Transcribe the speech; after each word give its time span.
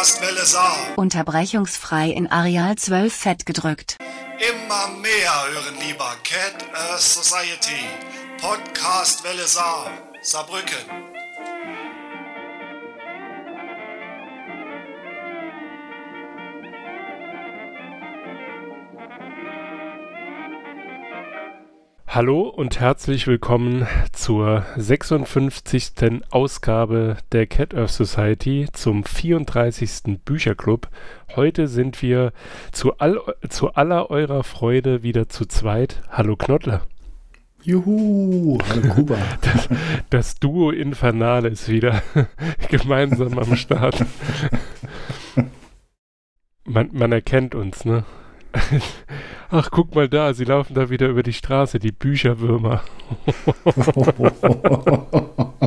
Podcast 0.00 0.22
Welle 0.22 0.46
Saar. 0.46 0.78
Unterbrechungsfrei 0.96 2.08
in 2.08 2.26
Areal 2.26 2.74
12 2.74 3.12
fett 3.12 3.44
gedrückt. 3.44 3.98
Immer 4.38 4.88
mehr 4.96 5.30
hören 5.52 5.76
lieber 5.86 6.16
Cat 6.24 6.64
Earth 6.72 7.02
Society. 7.02 7.84
Podcast 8.40 9.22
Welle 9.24 9.46
Saar. 9.46 9.90
Saarbrücken. 10.22 11.09
Hallo 22.12 22.48
und 22.48 22.80
herzlich 22.80 23.28
willkommen 23.28 23.86
zur 24.10 24.66
56. 24.76 26.24
Ausgabe 26.30 27.18
der 27.30 27.46
Cat 27.46 27.72
Earth 27.72 27.90
Society 27.90 28.66
zum 28.72 29.04
34. 29.04 30.18
Bücherclub. 30.24 30.88
Heute 31.36 31.68
sind 31.68 32.02
wir 32.02 32.32
zu, 32.72 32.98
all, 32.98 33.20
zu 33.48 33.74
aller 33.74 34.10
eurer 34.10 34.42
Freude 34.42 35.04
wieder 35.04 35.28
zu 35.28 35.44
zweit. 35.46 36.02
Hallo 36.10 36.34
Knottler. 36.34 36.82
Juhu, 37.62 38.58
hallo 38.68 38.92
Kuba. 38.92 39.16
Das, 39.42 39.68
das 40.10 40.34
Duo 40.40 40.72
Infernal 40.72 41.44
ist 41.44 41.68
wieder 41.68 42.02
gemeinsam 42.70 43.38
am 43.38 43.54
Start. 43.54 44.04
Man, 46.64 46.90
man 46.92 47.12
erkennt 47.12 47.54
uns, 47.54 47.84
ne? 47.84 48.04
Ach, 49.50 49.70
guck 49.70 49.94
mal 49.94 50.08
da, 50.08 50.32
sie 50.32 50.44
laufen 50.44 50.74
da 50.74 50.90
wieder 50.90 51.08
über 51.08 51.22
die 51.22 51.32
Straße, 51.32 51.78
die 51.78 51.92
Bücherwürmer. 51.92 52.82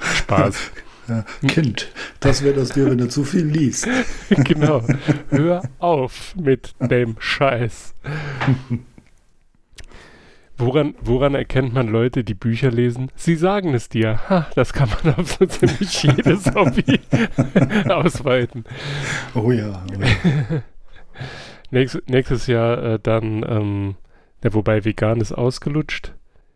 Spaß. 0.00 0.72
Ja, 1.08 1.24
kind, 1.46 1.88
das 2.18 2.42
wäre 2.42 2.54
das 2.54 2.70
dir, 2.70 2.90
wenn 2.90 2.98
du 2.98 3.08
zu 3.08 3.24
viel 3.24 3.44
liest. 3.44 3.88
genau. 4.30 4.82
Hör 5.30 5.62
auf 5.78 6.34
mit 6.34 6.74
dem 6.80 7.14
Scheiß. 7.18 7.94
Woran, 10.58 10.94
woran 11.00 11.34
erkennt 11.34 11.74
man 11.74 11.88
Leute, 11.88 12.24
die 12.24 12.34
Bücher 12.34 12.70
lesen? 12.70 13.10
Sie 13.14 13.36
sagen 13.36 13.74
es 13.74 13.88
dir. 13.88 14.18
Ha, 14.28 14.48
das 14.54 14.72
kann 14.72 14.88
man 15.04 15.14
auf 15.14 15.36
so 15.38 15.46
ziemlich 15.46 16.02
jedes 16.02 16.46
Hobby 16.54 16.98
ausweiten. 17.88 18.64
Oh 19.34 19.52
ja. 19.52 19.84
Oh 19.96 20.02
ja. 20.02 20.62
Nächst, 21.70 21.98
nächstes 22.08 22.46
Jahr 22.46 22.82
äh, 22.82 22.98
dann, 23.02 23.44
ähm, 23.48 23.94
ja, 24.44 24.54
wobei 24.54 24.84
vegan 24.84 25.20
ist 25.20 25.32
ausgelutscht. 25.32 26.12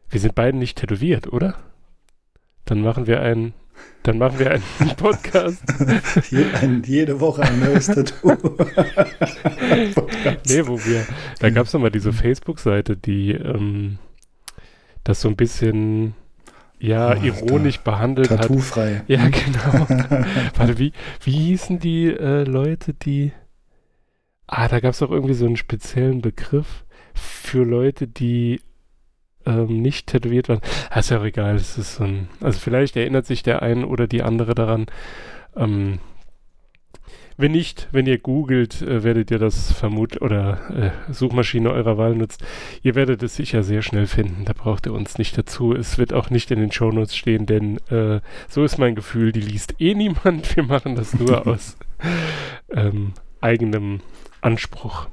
Wir 0.08 0.20
sind 0.20 0.34
beide 0.34 0.56
nicht 0.56 0.78
tätowiert, 0.78 1.33
oder? 1.33 1.55
Dann 2.64 2.83
machen 2.83 3.06
wir 3.06 3.20
einen, 3.20 3.55
dann 4.02 4.19
machen 4.19 4.39
wir 4.39 4.50
einen 4.52 4.62
Podcast. 4.97 5.62
Je, 6.30 6.44
ein, 6.61 6.83
jede 6.86 7.19
Woche 7.20 7.42
ein 7.42 7.58
neues 7.61 7.86
Tattoo. 7.86 8.36
nee, 10.48 10.67
wo 10.67 10.78
wir, 10.84 11.06
da 11.41 11.50
gab 11.50 11.67
es 11.67 11.72
nochmal 11.72 11.91
diese 11.91 12.12
Facebook-Seite, 12.12 12.97
die 12.97 13.33
ähm, 13.33 13.98
das 15.05 15.20
so 15.20 15.28
ein 15.28 15.36
bisschen 15.36 16.14
ja, 16.78 17.14
Oh, 17.17 17.22
ironisch 17.22 17.78
da- 17.78 17.91
behandelt 17.91 18.30
hat. 18.30 18.42
Tattoo-frei. 18.42 19.02
Ja, 19.06 19.28
genau. 19.28 19.86
Warte, 20.56 20.78
wie, 20.78 20.92
wie 21.24 21.30
hießen 21.33 21.78
die 21.78 22.06
äh, 22.06 22.45
Leute, 22.45 22.95
die. 22.95 23.33
Ah, 24.53 24.67
da 24.67 24.81
gab 24.81 24.95
es 24.95 25.03
auch 25.03 25.12
irgendwie 25.12 25.34
so 25.34 25.47
einen 25.47 25.56
speziellen 25.56 26.23
Begriff 26.23 26.84
für 27.15 27.62
Leute, 27.62 28.09
die 28.09 28.61
ähm, 29.47 29.80
nicht 29.80 30.08
tätowiert 30.08 30.48
waren. 30.48 30.61
Ah, 30.91 30.98
ist 30.98 31.11
ja 31.11 31.20
auch 31.20 31.24
egal. 31.24 31.55
Es 31.55 31.79
ist 31.79 31.95
so 31.95 32.05
ein, 32.05 32.29
also 32.41 32.58
vielleicht 32.58 32.97
erinnert 32.97 33.27
sich 33.27 33.45
der 33.45 33.63
ein 33.63 33.85
oder 33.85 34.08
die 34.08 34.23
andere 34.24 34.57
daran. 34.57 34.86
Ähm, 35.55 36.01
wenn 37.36 37.52
nicht, 37.52 37.86
wenn 37.92 38.07
ihr 38.07 38.19
googelt, 38.19 38.83
äh, 38.83 39.05
werdet 39.05 39.30
ihr 39.30 39.39
das 39.39 39.70
vermuten 39.70 40.19
oder 40.19 40.95
äh, 41.08 41.13
Suchmaschine 41.13 41.70
eurer 41.70 41.97
Wahl 41.97 42.17
nutzt. 42.17 42.45
Ihr 42.83 42.97
werdet 42.97 43.23
es 43.23 43.36
sicher 43.36 43.63
sehr 43.63 43.83
schnell 43.83 44.08
finden. 44.08 44.47
Da 44.47 44.53
braucht 44.53 44.85
ihr 44.86 44.92
uns 44.92 45.17
nicht 45.17 45.39
dazu. 45.39 45.73
Es 45.73 45.97
wird 45.97 46.13
auch 46.13 46.29
nicht 46.30 46.51
in 46.51 46.58
den 46.58 46.73
Shownotes 46.73 47.17
stehen, 47.17 47.47
denn 47.47 47.79
äh, 47.89 48.20
so 48.48 48.64
ist 48.64 48.79
mein 48.79 48.97
Gefühl, 48.97 49.30
die 49.30 49.42
liest 49.42 49.80
eh 49.80 49.95
niemand. 49.95 50.57
Wir 50.57 50.64
machen 50.64 50.97
das 50.97 51.14
nur 51.14 51.47
aus 51.47 51.77
ähm, 52.73 53.13
eigenem 53.40 54.01
Anspruch. 54.40 55.08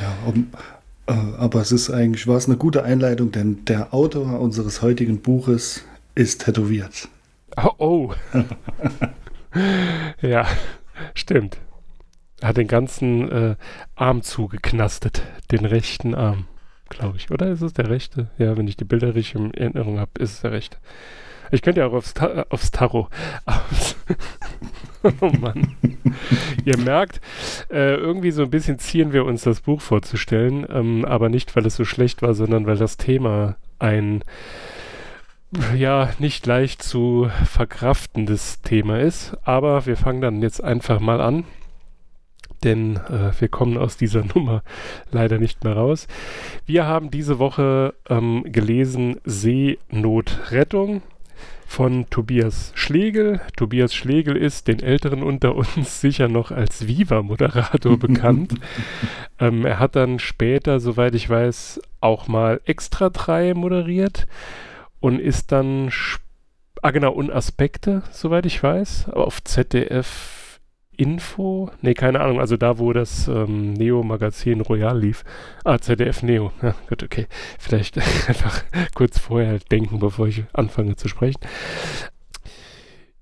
Ja, 0.00 0.12
um, 0.26 0.50
äh, 1.06 1.12
aber 1.12 1.60
es 1.60 1.72
ist 1.72 1.90
eigentlich, 1.90 2.26
war 2.26 2.36
es 2.36 2.46
eine 2.46 2.56
gute 2.56 2.82
Einleitung, 2.82 3.32
denn 3.32 3.64
der 3.64 3.94
Autor 3.94 4.40
unseres 4.40 4.82
heutigen 4.82 5.20
Buches 5.20 5.84
ist 6.14 6.44
tätowiert. 6.44 7.08
Oh, 7.56 7.70
oh. 7.78 8.14
ja, 10.20 10.46
stimmt. 11.14 11.58
Hat 12.42 12.58
den 12.58 12.68
ganzen 12.68 13.30
äh, 13.30 13.56
Arm 13.94 14.22
zugeknastet, 14.22 15.22
den 15.50 15.64
rechten 15.64 16.14
Arm, 16.14 16.46
glaube 16.90 17.16
ich. 17.16 17.30
Oder 17.30 17.50
ist 17.50 17.62
es 17.62 17.72
der 17.72 17.88
rechte? 17.88 18.28
Ja, 18.36 18.56
wenn 18.56 18.68
ich 18.68 18.76
die 18.76 18.84
Bilder 18.84 19.14
richtig 19.14 19.36
in 19.36 19.54
Erinnerung 19.54 19.98
habe, 19.98 20.10
ist 20.18 20.34
es 20.34 20.40
der 20.42 20.52
rechte. 20.52 20.76
Ich 21.50 21.62
könnte 21.62 21.80
ja 21.80 21.86
auch 21.86 21.92
aufs, 21.92 22.14
Ta 22.14 22.46
aufs 22.50 22.70
Tarot. 22.70 23.08
Oh 25.20 25.30
Mann. 25.40 25.76
Ihr 26.64 26.78
merkt, 26.78 27.20
äh, 27.70 27.94
irgendwie 27.94 28.32
so 28.32 28.42
ein 28.42 28.50
bisschen 28.50 28.80
ziehen 28.80 29.12
wir 29.12 29.24
uns 29.24 29.42
das 29.42 29.60
Buch 29.60 29.80
vorzustellen, 29.80 30.66
ähm, 30.68 31.04
aber 31.04 31.28
nicht, 31.28 31.54
weil 31.54 31.64
es 31.64 31.76
so 31.76 31.84
schlecht 31.84 32.22
war, 32.22 32.34
sondern 32.34 32.66
weil 32.66 32.76
das 32.76 32.96
Thema 32.96 33.54
ein 33.78 34.24
ja, 35.76 36.10
nicht 36.18 36.46
leicht 36.46 36.82
zu 36.82 37.30
verkraftendes 37.44 38.62
Thema 38.62 39.00
ist. 39.00 39.36
Aber 39.44 39.86
wir 39.86 39.96
fangen 39.96 40.20
dann 40.20 40.42
jetzt 40.42 40.62
einfach 40.62 41.00
mal 41.00 41.20
an, 41.20 41.44
denn 42.64 42.96
äh, 42.96 43.32
wir 43.38 43.48
kommen 43.48 43.78
aus 43.78 43.96
dieser 43.96 44.24
Nummer 44.34 44.62
leider 45.10 45.38
nicht 45.38 45.64
mehr 45.64 45.74
raus. 45.74 46.08
Wir 46.64 46.86
haben 46.86 47.10
diese 47.10 47.38
Woche 47.38 47.94
ähm, 48.08 48.44
gelesen 48.46 49.20
Seenotrettung 49.24 51.02
von 51.66 52.08
Tobias 52.08 52.72
Schlegel. 52.74 53.40
Tobias 53.56 53.92
Schlegel 53.94 54.36
ist 54.36 54.68
den 54.68 54.80
Älteren 54.80 55.22
unter 55.22 55.56
uns 55.56 56.00
sicher 56.00 56.28
noch 56.28 56.50
als 56.50 56.86
Viva-Moderator 56.86 57.98
bekannt. 57.98 58.54
ähm, 59.38 59.66
er 59.66 59.78
hat 59.78 59.96
dann 59.96 60.18
später, 60.18 60.80
soweit 60.80 61.14
ich 61.14 61.28
weiß, 61.28 61.80
auch 62.00 62.28
mal 62.28 62.60
Extra 62.64 63.10
3 63.10 63.54
moderiert 63.54 64.26
und 65.00 65.20
ist 65.20 65.52
dann, 65.52 65.90
ah 66.82 66.90
genau, 66.92 67.12
und 67.12 67.30
Aspekte, 67.30 68.02
soweit 68.10 68.46
ich 68.46 68.62
weiß, 68.62 69.08
aber 69.10 69.26
auf 69.26 69.42
ZDF 69.42 70.45
Info, 70.96 71.70
nee, 71.82 71.94
keine 71.94 72.20
Ahnung, 72.20 72.40
also 72.40 72.56
da, 72.56 72.78
wo 72.78 72.92
das 72.92 73.28
ähm, 73.28 73.74
Neo-Magazin 73.74 74.60
Royal 74.60 74.98
lief. 74.98 75.24
Ah, 75.64 75.78
ZDF 75.78 76.22
Neo, 76.22 76.52
ja, 76.62 76.74
gut, 76.88 77.02
okay. 77.02 77.26
Vielleicht 77.58 77.98
einfach 78.28 78.64
kurz 78.94 79.18
vorher 79.18 79.58
denken, 79.70 79.98
bevor 79.98 80.28
ich 80.28 80.44
anfange 80.52 80.96
zu 80.96 81.08
sprechen. 81.08 81.40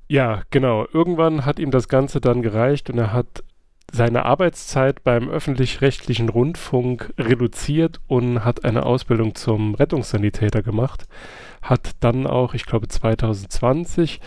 Ja, 0.08 0.42
genau, 0.50 0.86
irgendwann 0.92 1.46
hat 1.46 1.58
ihm 1.58 1.70
das 1.70 1.88
Ganze 1.88 2.20
dann 2.20 2.42
gereicht 2.42 2.90
und 2.90 2.98
er 2.98 3.12
hat 3.12 3.42
seine 3.94 4.24
Arbeitszeit 4.24 5.04
beim 5.04 5.28
öffentlich-rechtlichen 5.28 6.28
Rundfunk 6.28 7.12
reduziert 7.16 8.00
und 8.08 8.44
hat 8.44 8.64
eine 8.64 8.84
Ausbildung 8.86 9.34
zum 9.34 9.74
Rettungssanitäter 9.74 10.62
gemacht. 10.62 11.06
Hat 11.62 11.92
dann 12.00 12.26
auch, 12.26 12.54
ich 12.54 12.66
glaube 12.66 12.88
2020, 12.88 14.20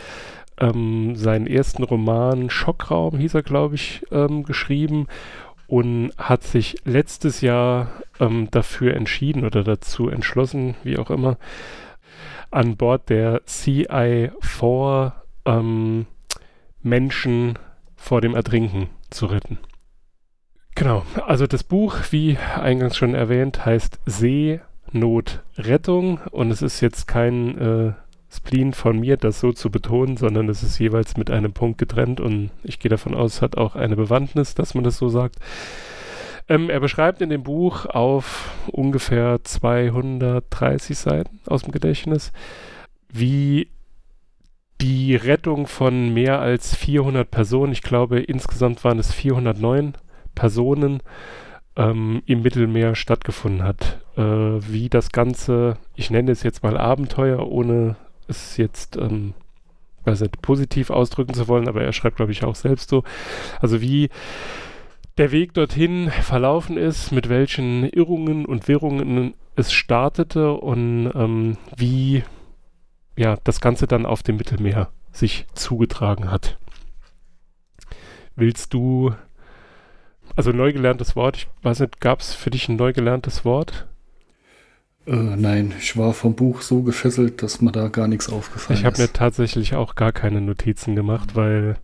ähm, 0.60 1.16
seinen 1.16 1.48
ersten 1.48 1.84
Roman 1.84 2.50
Schockraum, 2.50 3.18
hieß 3.18 3.36
er, 3.36 3.44
glaube 3.44 3.76
ich, 3.76 4.04
ähm, 4.12 4.44
geschrieben 4.44 5.08
und 5.68 6.12
hat 6.18 6.44
sich 6.44 6.78
letztes 6.86 7.42
Jahr 7.42 7.92
ähm, 8.20 8.50
dafür 8.52 8.96
entschieden 8.96 9.46
oder 9.46 9.64
dazu 9.64 10.10
entschlossen, 10.10 10.76
wie 10.84 10.98
auch 10.98 11.10
immer, 11.10 11.38
an 12.52 12.76
Bord 12.78 13.10
der 13.10 13.42
CI4 13.44 15.14
ähm, 15.46 16.06
Menschen 16.82 17.60
vor 17.96 18.22
dem 18.22 18.36
Ertrinken 18.36 18.90
zu 19.10 19.26
retten. 19.26 19.58
Genau, 20.76 21.04
also 21.26 21.48
das 21.48 21.64
Buch, 21.64 21.96
wie 22.12 22.38
eingangs 22.38 22.96
schon 22.96 23.16
erwähnt, 23.16 23.66
heißt 23.66 24.00
Seenotrettung 24.06 26.20
und 26.32 26.52
es 26.52 26.62
ist 26.62 26.82
jetzt 26.82 27.08
kein 27.08 27.58
äh, 27.58 27.94
Spleen 28.30 28.74
von 28.74 29.00
mir, 29.00 29.18
das 29.18 29.40
so 29.40 29.54
zu 29.54 29.70
betonen, 29.72 30.18
sondern 30.18 30.50
es 30.50 30.64
ist 30.64 30.78
jeweils 30.80 31.16
mit 31.18 31.32
einem 31.32 31.54
Punkt 31.54 31.78
getrennt 31.78 32.20
und 32.20 32.52
ich 32.64 32.80
gehe 32.80 32.90
davon 32.90 33.16
aus, 33.16 33.42
hat 33.42 33.58
auch 33.58 33.76
eine 33.76 33.96
Bewandtnis, 33.96 34.54
dass 34.54 34.74
man 34.74 34.84
das 34.84 34.98
so 34.98 35.10
sagt. 35.10 35.38
Ähm, 36.50 36.70
er 36.70 36.80
beschreibt 36.80 37.22
in 37.22 37.30
dem 37.30 37.44
Buch 37.44 37.86
auf 37.86 38.52
ungefähr 38.68 39.40
230 39.44 40.98
Seiten 40.98 41.40
aus 41.46 41.64
dem 41.64 41.72
Gedächtnis, 41.72 42.32
wie 43.12 43.70
die 44.82 45.16
Rettung 45.16 45.68
von 45.68 46.14
mehr 46.14 46.40
als 46.40 46.76
400 46.76 47.30
Personen, 47.30 47.72
ich 47.72 47.82
glaube 47.82 48.20
insgesamt 48.20 48.84
waren 48.84 49.00
es 49.00 49.12
409 49.12 49.94
Personen, 50.36 51.02
ähm, 51.78 52.22
im 52.26 52.42
Mittelmeer 52.42 52.96
stattgefunden 52.96 53.64
hat. 53.64 54.00
Äh, 54.16 54.22
wie 54.22 54.90
das 54.90 55.12
Ganze, 55.12 55.78
ich 55.96 56.10
nenne 56.10 56.32
es 56.32 56.44
jetzt 56.44 56.64
mal 56.64 56.78
Abenteuer, 56.78 57.48
ohne 57.48 57.96
es 58.28 58.58
jetzt 58.58 58.98
ähm, 58.98 59.34
weiß 60.08 60.22
nicht, 60.22 60.42
positiv 60.42 60.90
ausdrücken 60.90 61.34
zu 61.34 61.48
wollen, 61.48 61.68
aber 61.68 61.84
er 61.84 61.94
schreibt, 61.94 62.16
glaube 62.16 62.32
ich, 62.32 62.44
auch 62.44 62.56
selbst 62.56 62.90
so. 62.90 63.04
Also 63.60 63.82
wie 63.82 64.10
der 65.18 65.32
Weg 65.32 65.54
dorthin 65.54 66.10
verlaufen 66.10 66.78
ist, 66.78 67.12
mit 67.12 67.30
welchen 67.30 67.84
Irrungen 67.84 68.46
und 68.46 68.68
Wirrungen 68.68 69.34
es 69.56 69.74
startete 69.74 70.54
und 70.54 71.12
ähm, 71.14 71.58
wie 71.76 72.24
ja, 73.18 73.36
das 73.44 73.60
Ganze 73.60 73.88
dann 73.88 74.06
auf 74.06 74.24
dem 74.24 74.38
Mittelmeer 74.38 74.90
sich 75.12 75.48
zugetragen 75.54 76.32
hat. 76.32 76.58
Willst 78.36 78.74
du, 78.74 79.16
also 80.36 80.52
neu 80.52 80.72
gelerntes 80.72 81.16
Wort, 81.16 81.38
ich 81.38 81.48
weiß 81.64 81.80
nicht, 81.80 82.00
gab 82.00 82.20
es 82.20 82.36
für 82.36 82.52
dich 82.52 82.70
ein 82.70 82.76
neu 82.76 82.94
gelerntes 82.94 83.44
Wort? 83.44 83.88
Äh, 85.08 85.38
nein, 85.38 85.74
ich 85.80 85.96
war 85.96 86.14
vom 86.14 86.36
Buch 86.36 86.62
so 86.62 86.82
gefesselt, 86.82 87.42
dass 87.42 87.62
mir 87.62 87.72
da 87.72 87.88
gar 87.88 88.08
nichts 88.08 88.30
aufgefallen 88.30 88.78
ich 88.78 88.86
ist. 88.86 88.94
Ich 88.94 89.00
habe 89.00 89.02
mir 89.02 89.14
tatsächlich 89.14 89.76
auch 89.76 89.96
gar 89.96 90.12
keine 90.12 90.42
Notizen 90.42 90.96
gemacht, 90.96 91.36
weil 91.36 91.78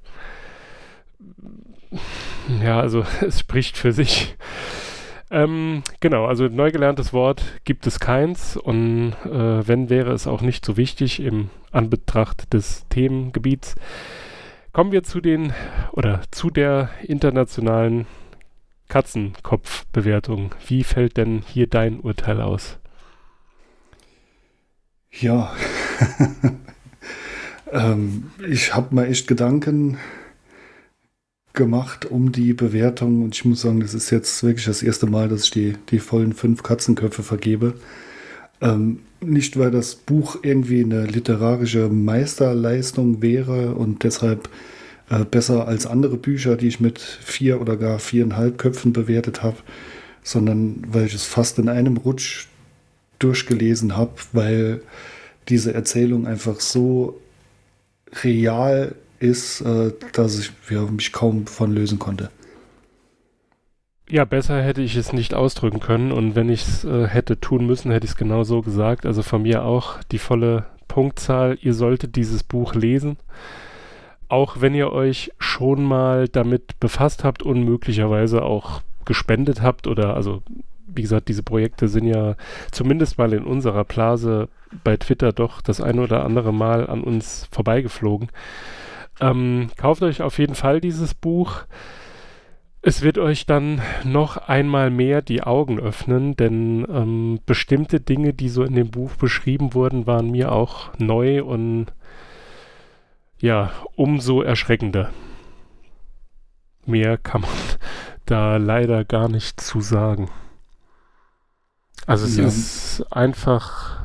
ja, 2.62 2.80
also 2.80 3.06
es 3.22 3.40
spricht 3.40 3.78
für 3.78 3.94
sich. 3.94 4.36
Ähm, 5.32 5.84
genau, 6.00 6.26
also 6.26 6.48
neu 6.48 6.72
gelerntes 6.72 7.14
Wort 7.14 7.44
gibt 7.64 7.88
es 7.88 8.00
keins 8.00 8.58
und 8.58 9.14
äh, 9.26 9.68
wenn 9.68 9.90
wäre 9.90 10.12
es 10.12 10.28
auch 10.28 10.42
nicht 10.42 10.66
so 10.66 10.78
wichtig 10.78 11.22
im 11.22 11.50
Anbetracht 11.72 12.54
des 12.54 12.86
Themengebiets. 12.90 13.76
Kommen 14.74 14.92
wir 14.92 15.04
zu 15.04 15.22
den 15.22 15.54
oder 15.92 16.22
zu 16.30 16.50
der 16.50 16.90
internationalen 17.04 18.06
Katzenkopfbewertung. 18.90 20.54
Wie 20.68 20.84
fällt 20.84 21.18
denn 21.18 21.42
hier 21.48 21.68
dein 21.68 22.00
Urteil 22.00 22.42
aus? 22.42 22.78
Ja, 25.20 25.54
ähm, 27.72 28.32
ich 28.50 28.74
habe 28.74 28.96
mir 28.96 29.08
echt 29.08 29.28
Gedanken 29.28 29.98
gemacht 31.54 32.06
um 32.06 32.32
die 32.32 32.54
Bewertung 32.54 33.24
und 33.24 33.36
ich 33.36 33.46
muss 33.46 33.62
sagen, 33.62 33.80
das 33.80 33.94
ist 33.94 34.10
jetzt 34.10 34.44
wirklich 34.44 34.66
das 34.66 34.82
erste 34.82 35.06
Mal, 35.06 35.30
dass 35.30 35.46
ich 35.46 35.52
die, 35.52 35.74
die 35.92 36.00
vollen 36.00 36.34
fünf 36.34 36.64
Katzenköpfe 36.64 37.22
vergebe. 37.22 37.76
Ähm, 38.60 39.02
nicht, 39.22 39.58
weil 39.58 39.70
das 39.70 39.96
Buch 39.96 40.38
irgendwie 40.42 40.84
eine 40.84 41.06
literarische 41.06 41.90
Meisterleistung 41.90 43.22
wäre 43.22 43.76
und 43.76 44.04
deshalb 44.04 44.50
äh, 45.10 45.26
besser 45.26 45.68
als 45.68 45.86
andere 45.86 46.18
Bücher, 46.18 46.56
die 46.56 46.68
ich 46.68 46.80
mit 46.80 47.00
vier 47.00 47.62
oder 47.62 47.78
gar 47.78 48.00
viereinhalb 48.00 48.58
Köpfen 48.58 48.94
bewertet 48.94 49.44
habe, 49.44 49.58
sondern 50.24 50.84
weil 50.88 51.06
ich 51.06 51.14
es 51.14 51.26
fast 51.26 51.60
in 51.60 51.70
einem 51.70 51.98
Rutsch 51.98 52.48
durchgelesen 53.24 53.96
habe, 53.96 54.14
weil 54.32 54.82
diese 55.50 55.74
Erzählung 55.74 56.28
einfach 56.28 56.60
so 56.60 57.20
real 58.24 58.96
ist, 59.20 59.62
äh, 59.62 59.92
dass 60.14 60.40
ich 60.40 60.52
mich 60.92 61.14
kaum 61.14 61.48
von 61.48 61.72
lösen 61.72 62.00
konnte. 62.00 62.30
Ja, 64.10 64.26
besser 64.26 64.62
hätte 64.62 64.82
ich 64.82 64.96
es 64.96 65.14
nicht 65.14 65.34
ausdrücken 65.34 65.80
können 65.80 66.12
und 66.12 66.36
wenn 66.36 66.50
ich 66.50 66.62
es 66.62 66.84
äh, 66.84 67.08
hätte 67.08 67.40
tun 67.40 67.66
müssen, 67.66 67.92
hätte 67.92 68.06
ich 68.06 68.12
es 68.12 68.18
genau 68.18 68.44
so 68.44 68.62
gesagt. 68.62 69.06
Also 69.06 69.24
von 69.24 69.42
mir 69.42 69.64
auch 69.64 70.04
die 70.12 70.20
volle 70.20 70.66
Punktzahl. 70.88 71.58
Ihr 71.62 71.74
solltet 71.74 72.16
dieses 72.16 72.44
Buch 72.44 72.76
lesen. 72.76 73.18
Auch 74.28 74.62
wenn 74.62 74.76
ihr 74.76 74.92
euch 74.92 75.32
schon 75.40 75.84
mal 75.84 76.28
damit 76.28 76.80
befasst 76.80 77.24
habt 77.24 77.44
und 77.44 77.64
möglicherweise 77.64 78.44
auch 78.44 78.82
gespendet 79.06 79.62
habt 79.62 79.88
oder 79.88 80.16
also 80.16 80.44
wie 80.96 81.02
gesagt, 81.02 81.28
diese 81.28 81.44
Projekte 81.44 81.88
sind 81.88 82.06
ja 82.06 82.36
zumindest 82.72 83.18
mal 83.18 83.34
in 83.34 83.44
unserer 83.44 83.84
Blase 83.84 84.50
bei 84.84 84.98
Twitter 84.98 85.32
doch 85.32 85.62
das 85.62 85.82
eine 85.82 86.02
oder 86.02 86.24
andere 86.24 86.54
Mal 86.54 86.90
an 86.90 87.04
uns 87.04 87.48
vorbeigeflogen. 87.52 88.30
Ähm, 89.20 89.70
kauft 89.78 90.02
euch 90.02 90.22
auf 90.22 90.40
jeden 90.40 90.56
Fall 90.56 90.82
dieses 90.82 91.14
Buch. 91.14 91.64
Es 92.82 93.02
wird 93.02 93.18
euch 93.18 93.46
dann 93.46 93.82
noch 94.04 94.36
einmal 94.36 94.90
mehr 94.90 95.22
die 95.22 95.42
Augen 95.42 95.80
öffnen, 95.80 96.36
denn 96.36 96.86
ähm, 96.90 97.40
bestimmte 97.46 98.02
Dinge, 98.02 98.34
die 98.34 98.50
so 98.50 98.64
in 98.64 98.76
dem 98.76 98.92
Buch 98.92 99.16
beschrieben 99.16 99.74
wurden, 99.74 100.06
waren 100.06 100.32
mir 100.32 100.52
auch 100.52 100.90
neu 100.98 101.44
und 101.44 101.88
ja, 103.40 103.72
umso 103.96 104.42
erschreckender. 104.42 105.12
Mehr 106.86 107.18
kann 107.18 107.42
man 107.42 107.52
da 108.26 108.58
leider 108.58 109.06
gar 109.06 109.30
nicht 109.30 109.62
zu 109.62 109.80
sagen. 109.80 110.30
Also 112.06 112.26
es 112.26 112.38
ja. 112.38 112.46
ist 112.46 113.06
einfach 113.12 114.02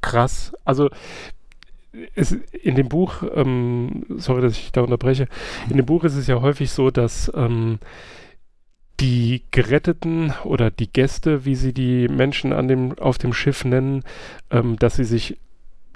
krass. 0.00 0.52
Also 0.64 0.90
es, 2.14 2.32
in 2.32 2.74
dem 2.74 2.88
Buch, 2.88 3.22
ähm, 3.34 4.04
sorry, 4.16 4.42
dass 4.42 4.52
ich 4.52 4.72
da 4.72 4.82
unterbreche, 4.82 5.28
in 5.68 5.76
dem 5.76 5.86
Buch 5.86 6.04
ist 6.04 6.16
es 6.16 6.26
ja 6.26 6.40
häufig 6.40 6.70
so, 6.70 6.90
dass 6.90 7.30
ähm, 7.34 7.78
die 9.00 9.42
Geretteten 9.50 10.32
oder 10.44 10.70
die 10.70 10.90
Gäste, 10.90 11.44
wie 11.44 11.54
sie 11.54 11.72
die 11.72 12.08
Menschen 12.08 12.52
an 12.52 12.68
dem, 12.68 12.98
auf 12.98 13.18
dem 13.18 13.32
Schiff 13.32 13.64
nennen, 13.64 14.04
ähm, 14.50 14.76
dass 14.78 14.96
sie 14.96 15.04
sich 15.04 15.38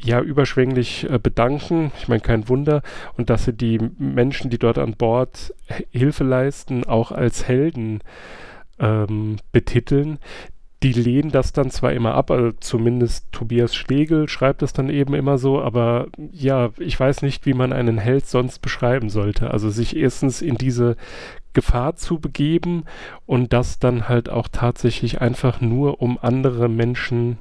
ja 0.02 0.20
überschwänglich 0.20 1.08
äh, 1.08 1.18
bedanken. 1.18 1.92
Ich 1.98 2.08
meine, 2.08 2.20
kein 2.20 2.48
Wunder. 2.48 2.82
Und 3.16 3.30
dass 3.30 3.44
sie 3.44 3.52
die 3.52 3.78
Menschen, 3.98 4.50
die 4.50 4.58
dort 4.58 4.78
an 4.78 4.94
Bord 4.96 5.54
Hilfe 5.90 6.24
leisten, 6.24 6.84
auch 6.84 7.12
als 7.12 7.48
Helden 7.48 8.00
ähm, 8.78 9.36
betiteln 9.52 10.18
die 10.82 10.92
lehnen 10.92 11.30
das 11.30 11.52
dann 11.52 11.70
zwar 11.70 11.92
immer 11.92 12.14
ab, 12.14 12.30
also 12.30 12.52
zumindest 12.52 13.32
Tobias 13.32 13.74
Schlegel 13.74 14.28
schreibt 14.28 14.62
es 14.62 14.72
dann 14.72 14.90
eben 14.90 15.14
immer 15.14 15.38
so, 15.38 15.60
aber 15.60 16.08
ja, 16.32 16.70
ich 16.78 16.98
weiß 16.98 17.22
nicht, 17.22 17.46
wie 17.46 17.54
man 17.54 17.72
einen 17.72 17.98
Held 17.98 18.26
sonst 18.26 18.60
beschreiben 18.60 19.08
sollte. 19.08 19.50
Also 19.50 19.70
sich 19.70 19.96
erstens 19.96 20.42
in 20.42 20.56
diese 20.56 20.96
Gefahr 21.54 21.96
zu 21.96 22.18
begeben 22.18 22.84
und 23.24 23.54
das 23.54 23.78
dann 23.78 24.08
halt 24.08 24.28
auch 24.28 24.48
tatsächlich 24.48 25.22
einfach 25.22 25.62
nur, 25.62 26.02
um 26.02 26.18
andere 26.20 26.68
Menschen 26.68 27.38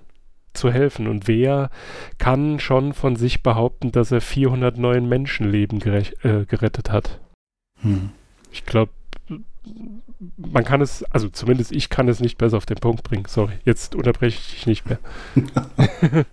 zu 0.53 0.71
helfen. 0.71 1.07
Und 1.07 1.27
wer 1.27 1.69
kann 2.17 2.59
schon 2.59 2.93
von 2.93 3.17
sich 3.17 3.43
behaupten, 3.43 3.91
dass 3.91 4.11
er 4.11 4.21
409 4.21 5.07
Menschenleben 5.07 5.81
äh, 5.81 6.45
gerettet 6.45 6.91
hat? 6.91 7.19
Hm. 7.81 8.11
Ich 8.53 8.65
glaube, 8.65 8.91
man 10.37 10.63
kann 10.63 10.81
es, 10.81 11.03
also 11.03 11.29
zumindest 11.29 11.71
ich 11.71 11.89
kann 11.89 12.07
es 12.07 12.19
nicht 12.19 12.37
besser 12.37 12.57
auf 12.57 12.65
den 12.65 12.77
Punkt 12.77 13.03
bringen. 13.03 13.25
Sorry, 13.27 13.53
jetzt 13.65 13.95
unterbreche 13.95 14.39
ich 14.39 14.51
dich 14.51 14.67
nicht 14.67 14.85
mehr. 14.87 14.99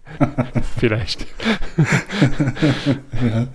Vielleicht. 0.79 1.27
ja. 3.23 3.49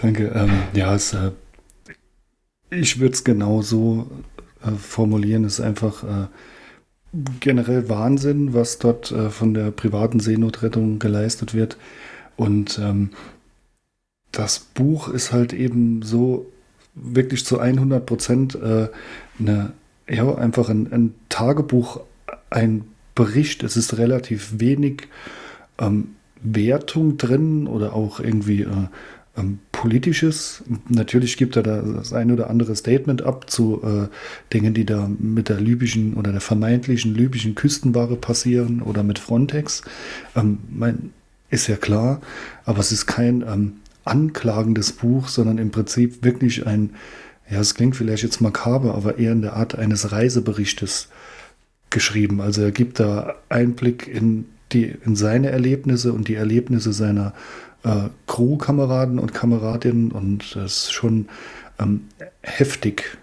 danke. 0.00 0.28
Ähm, 0.34 0.50
ja, 0.74 0.94
es, 0.94 1.12
äh, 1.14 1.32
ich 2.70 3.00
würde 3.00 3.14
es 3.14 3.24
genau 3.24 3.62
so 3.62 4.10
äh, 4.62 4.72
formulieren. 4.72 5.44
Es 5.44 5.58
ist 5.58 5.64
einfach 5.64 6.02
äh, 6.04 6.26
generell 7.40 7.88
Wahnsinn, 7.88 8.54
was 8.54 8.78
dort 8.78 9.12
äh, 9.12 9.30
von 9.30 9.54
der 9.54 9.70
privaten 9.70 10.20
Seenotrettung 10.20 10.98
geleistet 10.98 11.54
wird. 11.54 11.76
Und 12.36 12.78
ähm, 12.78 13.10
das 14.32 14.58
Buch 14.58 15.08
ist 15.08 15.32
halt 15.32 15.52
eben 15.52 16.02
so 16.02 16.50
wirklich 16.94 17.44
zu 17.44 17.58
100 17.58 18.04
Prozent 18.04 18.54
äh, 18.54 18.88
eine, 19.38 19.72
ja, 20.08 20.34
einfach 20.34 20.68
ein, 20.68 20.92
ein, 20.92 21.14
Tagebuch, 21.28 22.00
ein 22.50 22.84
Bericht. 23.14 23.62
Es 23.62 23.76
ist 23.76 23.98
relativ 23.98 24.58
wenig 24.58 25.08
ähm, 25.78 26.16
Wertung 26.42 27.16
drin 27.16 27.66
oder 27.66 27.94
auch 27.94 28.20
irgendwie 28.20 28.62
äh, 28.62 28.88
ähm, 29.36 29.58
politisches. 29.72 30.62
Natürlich 30.88 31.36
gibt 31.36 31.56
er 31.56 31.62
da 31.62 31.80
das 31.80 32.12
ein 32.12 32.30
oder 32.30 32.50
andere 32.50 32.76
Statement 32.76 33.22
ab 33.22 33.50
zu 33.50 33.82
äh, 33.82 34.08
Dingen, 34.52 34.74
die 34.74 34.84
da 34.84 35.08
mit 35.18 35.48
der 35.48 35.60
libyschen 35.60 36.14
oder 36.14 36.32
der 36.32 36.40
vermeintlichen 36.40 37.14
libyschen 37.14 37.54
Küstenware 37.54 38.16
passieren 38.16 38.82
oder 38.82 39.02
mit 39.02 39.18
Frontex. 39.18 39.82
Ähm, 40.36 40.58
mein, 40.70 41.10
ist 41.50 41.68
ja 41.68 41.76
klar, 41.76 42.20
aber 42.64 42.80
es 42.80 42.92
ist 42.92 43.06
kein 43.06 43.42
ähm, 43.42 43.72
anklagendes 44.04 44.92
Buch, 44.92 45.28
sondern 45.28 45.58
im 45.58 45.70
Prinzip 45.70 46.24
wirklich 46.24 46.66
ein, 46.66 46.94
ja, 47.50 47.60
es 47.60 47.74
klingt 47.74 47.96
vielleicht 47.96 48.22
jetzt 48.22 48.40
makaber, 48.40 48.94
aber 48.94 49.18
eher 49.18 49.32
in 49.32 49.42
der 49.42 49.54
Art 49.54 49.76
eines 49.76 50.12
Reiseberichtes 50.12 51.08
geschrieben. 51.90 52.40
Also 52.40 52.62
er 52.62 52.72
gibt 52.72 53.00
da 53.00 53.36
Einblick 53.48 54.08
in, 54.08 54.46
die, 54.72 54.94
in 55.04 55.16
seine 55.16 55.50
Erlebnisse 55.50 56.12
und 56.12 56.28
die 56.28 56.34
Erlebnisse 56.34 56.92
seiner 56.92 57.32
äh, 57.84 58.08
Crew-Kameraden 58.26 59.18
und 59.18 59.34
Kameradinnen 59.34 60.10
und 60.10 60.56
das 60.56 60.84
ist 60.84 60.92
schon 60.92 61.28
ähm, 61.78 62.08
heftig, 62.42 63.18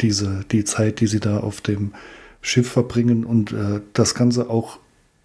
diese, 0.00 0.44
die 0.50 0.64
Zeit, 0.64 1.00
die 1.00 1.06
sie 1.06 1.20
da 1.20 1.38
auf 1.38 1.60
dem 1.60 1.92
Schiff 2.40 2.70
verbringen 2.70 3.24
und 3.24 3.52
äh, 3.52 3.80
das 3.92 4.14
Ganze 4.14 4.50
auch 4.50 4.78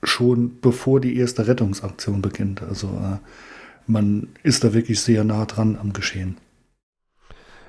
schon 0.04 0.60
bevor 0.62 1.02
die 1.02 1.18
erste 1.18 1.48
Rettungsaktion 1.48 2.22
beginnt. 2.22 2.62
Also 2.62 2.88
äh, 2.88 3.18
man 3.88 4.30
ist 4.44 4.64
da 4.64 4.74
wirklich 4.74 5.02
sehr 5.02 5.24
nah 5.24 5.46
dran 5.46 5.78
am 5.80 5.94
Geschehen. 5.94 6.38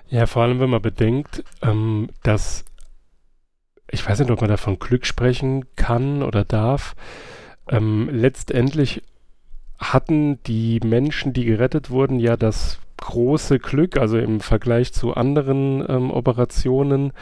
Ja, 0.09 0.27
vor 0.27 0.43
allem, 0.43 0.59
wenn 0.61 0.71
man 0.71 0.83
bedenkt, 0.83 1.45
ähm, 1.63 2.09
dass 2.23 2.65
ich 3.91 4.07
weiß 4.07 4.19
nicht, 4.21 4.31
ob 4.31 4.41
man 4.41 4.51
da 4.51 4.57
von 4.57 4.79
Glück 4.79 5.07
sprechen 5.07 5.65
kann 5.77 6.23
oder 6.23 6.45
darf. 6.45 6.95
Ähm, 7.69 8.09
letztendlich 8.13 9.03
hatten 9.79 10.43
die 10.45 10.81
Menschen, 10.85 11.33
die 11.33 11.45
gerettet 11.45 11.91
wurden, 11.91 12.19
ja 12.19 12.37
das 12.37 12.81
große 12.99 13.59
Glück, 13.59 13.97
also 13.97 14.19
im 14.19 14.41
Vergleich 14.41 14.93
zu 14.93 15.15
anderen 15.15 15.85
ähm, 15.89 16.11
Operationen, 16.11 17.13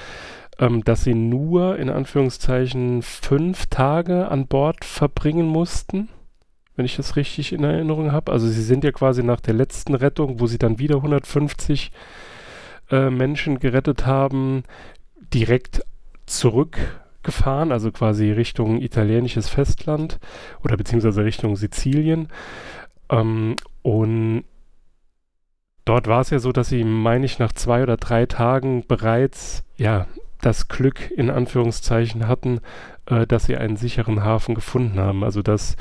ähm, 0.59 0.83
dass 0.85 1.05
sie 1.05 1.15
nur 1.15 1.79
in 1.79 1.91
Anführungszeichen 1.91 3.03
fünf 3.03 3.67
Tage 3.67 4.29
an 4.29 4.47
Bord 4.47 4.85
verbringen 4.85 5.47
mussten, 5.47 6.09
wenn 6.77 6.85
ich 6.85 6.97
das 6.97 7.17
richtig 7.17 7.53
in 7.53 7.65
Erinnerung 7.65 8.13
habe. 8.13 8.33
Also 8.33 8.47
sie 8.47 8.63
sind 8.63 8.85
ja 8.85 8.93
quasi 8.93 9.23
nach 9.23 9.41
der 9.41 9.55
letzten 9.55 9.95
Rettung, 9.95 10.41
wo 10.41 10.47
sie 10.47 10.59
dann 10.59 10.79
wieder 10.79 10.97
150 10.97 11.91
äh, 12.91 13.11
Menschen 13.11 13.59
gerettet 13.59 14.07
haben, 14.07 14.63
direkt 15.33 15.83
zurückgefahren, 16.27 17.73
also 17.73 17.91
quasi 17.91 18.31
Richtung 18.31 18.81
italienisches 18.81 19.49
Festland 19.49 20.19
oder 20.63 20.77
beziehungsweise 20.77 21.25
Richtung 21.25 21.57
Sizilien. 21.57 22.29
Ähm, 23.11 23.57
und 23.83 24.45
dort 25.85 26.07
war 26.07 26.21
es 26.21 26.31
ja 26.31 26.39
so, 26.39 26.53
dass 26.53 26.69
sie, 26.69 26.85
meine 26.85 27.25
ich, 27.25 27.39
nach 27.39 27.53
zwei 27.53 27.83
oder 27.83 27.97
drei 27.97 28.27
Tagen 28.27 28.85
bereits, 28.87 29.65
ja, 29.77 30.07
das 30.43 30.69
Glück 30.69 31.11
in 31.11 31.31
Anführungszeichen 31.31 32.29
hatten, 32.29 32.61
äh, 33.07 33.27
dass 33.27 33.45
sie 33.47 33.57
einen 33.57 33.77
sicheren 33.77 34.23
Hafen 34.23 34.55
gefunden 34.55 35.01
haben. 35.01 35.25
Also 35.25 35.43
das 35.43 35.77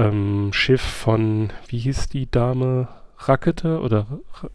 ähm, 0.00 0.52
Schiff 0.52 0.80
von, 0.80 1.50
wie 1.68 1.78
hieß 1.78 2.08
die 2.08 2.30
Dame? 2.30 2.88
Rakete 3.18 3.80
oder, 3.80 4.06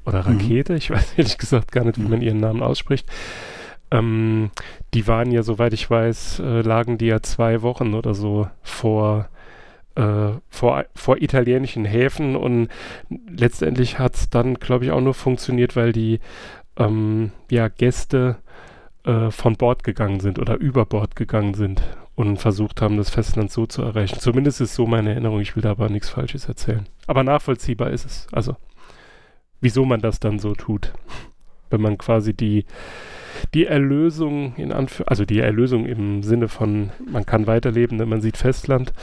oder 0.06 0.24
mhm. 0.24 0.40
Rakete, 0.40 0.74
mhm. 0.74 0.78
ich 0.78 0.90
weiß 0.90 1.14
ehrlich 1.18 1.38
gesagt 1.38 1.72
gar 1.72 1.84
nicht, 1.84 2.00
wie 2.00 2.08
man 2.08 2.22
ihren 2.22 2.40
Namen 2.40 2.64
ausspricht. 2.64 3.08
Ähm, 3.92 4.50
die 4.96 5.08
waren 5.08 5.32
ja, 5.32 5.44
soweit 5.44 5.74
ich 5.74 5.90
weiß, 5.90 6.40
äh, 6.40 6.62
lagen 6.62 6.98
die 6.98 7.06
ja 7.06 7.22
zwei 7.22 7.62
Wochen 7.62 7.94
oder 7.94 8.16
so 8.16 8.48
vor, 8.64 9.30
äh, 9.94 10.32
vor, 10.50 10.86
vor 10.96 11.22
italienischen 11.22 11.86
Häfen 11.86 12.36
und 12.36 12.70
letztendlich 13.30 14.00
hat 14.00 14.16
es 14.16 14.30
dann, 14.32 14.56
glaube 14.56 14.86
ich, 14.86 14.92
auch 14.92 15.02
nur 15.02 15.14
funktioniert, 15.14 15.75
weil 15.75 15.92
die 15.92 16.20
ähm, 16.78 17.32
ja, 17.52 17.68
Gäste 17.68 18.38
äh, 19.04 19.30
von 19.30 19.56
Bord 19.56 19.84
gegangen 19.84 20.20
sind 20.20 20.40
oder 20.40 20.56
über 20.56 20.86
Bord 20.88 21.16
gegangen 21.16 21.54
sind 21.54 21.84
und 22.15 22.38
versucht 22.38 22.81
haben, 22.81 22.98
das 22.98 23.10
Festland 23.10 23.51
so 23.51 23.65
zu 23.65 23.81
erreichen. 23.81 24.19
Zumindest 24.19 24.62
ist 24.62 24.75
so 24.75 24.88
meine 24.88 25.12
Erinnerung. 25.12 25.41
Ich 25.41 25.55
will 25.55 25.63
da 25.63 25.72
aber 25.72 25.89
nichts 25.89 26.10
Falsches 26.10 26.48
erzählen. 26.48 26.88
Aber 27.07 27.24
nachvollziehbar 27.24 27.91
ist 27.91 28.05
es. 28.05 28.27
Also, 28.31 28.55
wieso 29.60 29.86
man 29.86 30.01
das 30.01 30.19
dann 30.19 30.39
so 30.39 30.53
tut. 30.53 30.93
Wenn 31.69 31.81
man 31.81 31.98
quasi 31.98 32.34
die, 32.34 32.65
die 33.53 33.65
Erlösung 33.65 34.55
in 34.55 34.72
Anführungszeichen, 34.72 35.07
also 35.07 35.25
die 35.25 35.39
Erlösung 35.39 35.86
im 35.86 36.24
Sinne 36.24 36.48
von, 36.48 36.91
man 37.05 37.25
kann 37.25 37.48
weiterleben, 37.48 38.00
wenn 38.00 38.10
man 38.10 38.22
sieht 38.22 38.38
Festland 38.38 38.93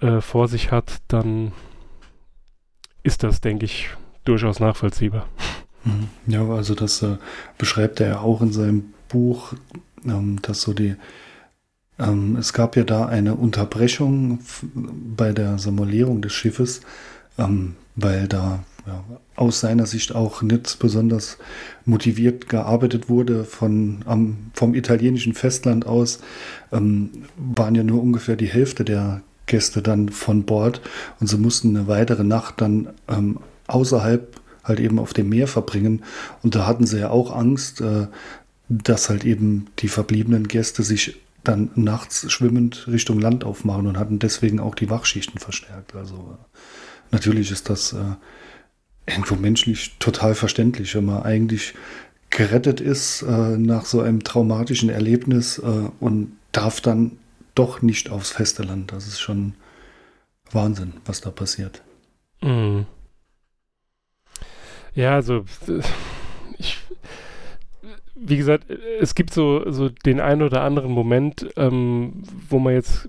äh, 0.00 0.20
vor 0.20 0.48
sich 0.48 0.70
hat, 0.70 0.98
dann 1.08 1.52
ist 3.02 3.22
das, 3.22 3.40
denke 3.40 3.64
ich, 3.64 3.88
durchaus 4.24 4.60
nachvollziehbar. 4.60 5.26
Mhm. 5.84 6.08
Ja, 6.26 6.46
also 6.48 6.74
das 6.74 7.02
äh, 7.02 7.16
beschreibt 7.56 8.00
er 8.00 8.08
ja 8.08 8.20
auch 8.20 8.42
in 8.42 8.52
seinem 8.52 8.92
Buch, 9.08 9.54
ähm, 10.04 10.40
dass 10.42 10.62
so 10.62 10.74
die, 10.74 10.96
ähm, 12.02 12.36
es 12.36 12.52
gab 12.52 12.76
ja 12.76 12.84
da 12.84 13.06
eine 13.06 13.36
Unterbrechung 13.36 14.40
bei 14.74 15.32
der 15.32 15.58
Simulierung 15.58 16.20
des 16.22 16.32
Schiffes, 16.32 16.80
ähm, 17.38 17.76
weil 17.96 18.28
da 18.28 18.64
ja, 18.86 19.04
aus 19.36 19.60
seiner 19.60 19.86
Sicht 19.86 20.14
auch 20.14 20.42
nicht 20.42 20.78
besonders 20.78 21.38
motiviert 21.84 22.48
gearbeitet 22.48 23.08
wurde 23.08 23.44
von, 23.44 24.00
am, 24.06 24.50
vom 24.54 24.74
italienischen 24.74 25.34
Festland 25.34 25.86
aus, 25.86 26.20
ähm, 26.72 27.10
waren 27.36 27.74
ja 27.74 27.84
nur 27.84 28.02
ungefähr 28.02 28.36
die 28.36 28.46
Hälfte 28.46 28.84
der 28.84 29.22
Gäste 29.46 29.82
dann 29.82 30.08
von 30.08 30.44
Bord 30.44 30.80
und 31.20 31.26
sie 31.26 31.38
mussten 31.38 31.76
eine 31.76 31.86
weitere 31.86 32.24
Nacht 32.24 32.60
dann 32.60 32.88
ähm, 33.08 33.38
außerhalb 33.68 34.40
halt 34.64 34.80
eben 34.80 34.98
auf 34.98 35.12
dem 35.12 35.28
Meer 35.28 35.48
verbringen. 35.48 36.02
Und 36.42 36.54
da 36.54 36.66
hatten 36.66 36.86
sie 36.86 37.00
ja 37.00 37.10
auch 37.10 37.34
Angst, 37.34 37.80
äh, 37.80 38.06
dass 38.68 39.10
halt 39.10 39.24
eben 39.24 39.66
die 39.80 39.88
verbliebenen 39.88 40.48
Gäste 40.48 40.82
sich 40.82 41.18
dann 41.44 41.70
nachts 41.74 42.30
schwimmend 42.30 42.86
Richtung 42.88 43.20
Land 43.20 43.44
aufmachen 43.44 43.86
und 43.86 43.98
hatten 43.98 44.18
deswegen 44.18 44.60
auch 44.60 44.74
die 44.74 44.90
Wachschichten 44.90 45.38
verstärkt. 45.38 45.94
Also 45.94 46.38
äh, 46.38 46.58
natürlich 47.10 47.50
ist 47.50 47.68
das 47.68 47.92
äh, 47.92 48.16
irgendwo 49.06 49.34
menschlich 49.34 49.96
total 49.98 50.34
verständlich, 50.34 50.94
wenn 50.94 51.04
man 51.04 51.22
eigentlich 51.22 51.74
gerettet 52.30 52.80
ist 52.80 53.22
äh, 53.22 53.58
nach 53.58 53.84
so 53.84 54.00
einem 54.00 54.24
traumatischen 54.24 54.88
Erlebnis 54.88 55.58
äh, 55.58 55.90
und 56.00 56.36
darf 56.52 56.80
dann 56.80 57.18
doch 57.54 57.82
nicht 57.82 58.10
aufs 58.10 58.30
feste 58.30 58.62
Land. 58.62 58.92
Das 58.92 59.06
ist 59.06 59.20
schon 59.20 59.54
Wahnsinn, 60.50 60.94
was 61.04 61.20
da 61.20 61.30
passiert. 61.30 61.82
Mhm. 62.40 62.86
Ja, 64.94 65.14
also 65.14 65.44
ich, 66.58 66.78
wie 68.14 68.36
gesagt, 68.36 68.66
es 69.00 69.14
gibt 69.14 69.32
so, 69.32 69.70
so 69.70 69.88
den 69.88 70.20
einen 70.20 70.42
oder 70.42 70.62
anderen 70.62 70.92
Moment, 70.92 71.48
ähm, 71.56 72.22
wo 72.48 72.58
man 72.58 72.74
jetzt, 72.74 73.08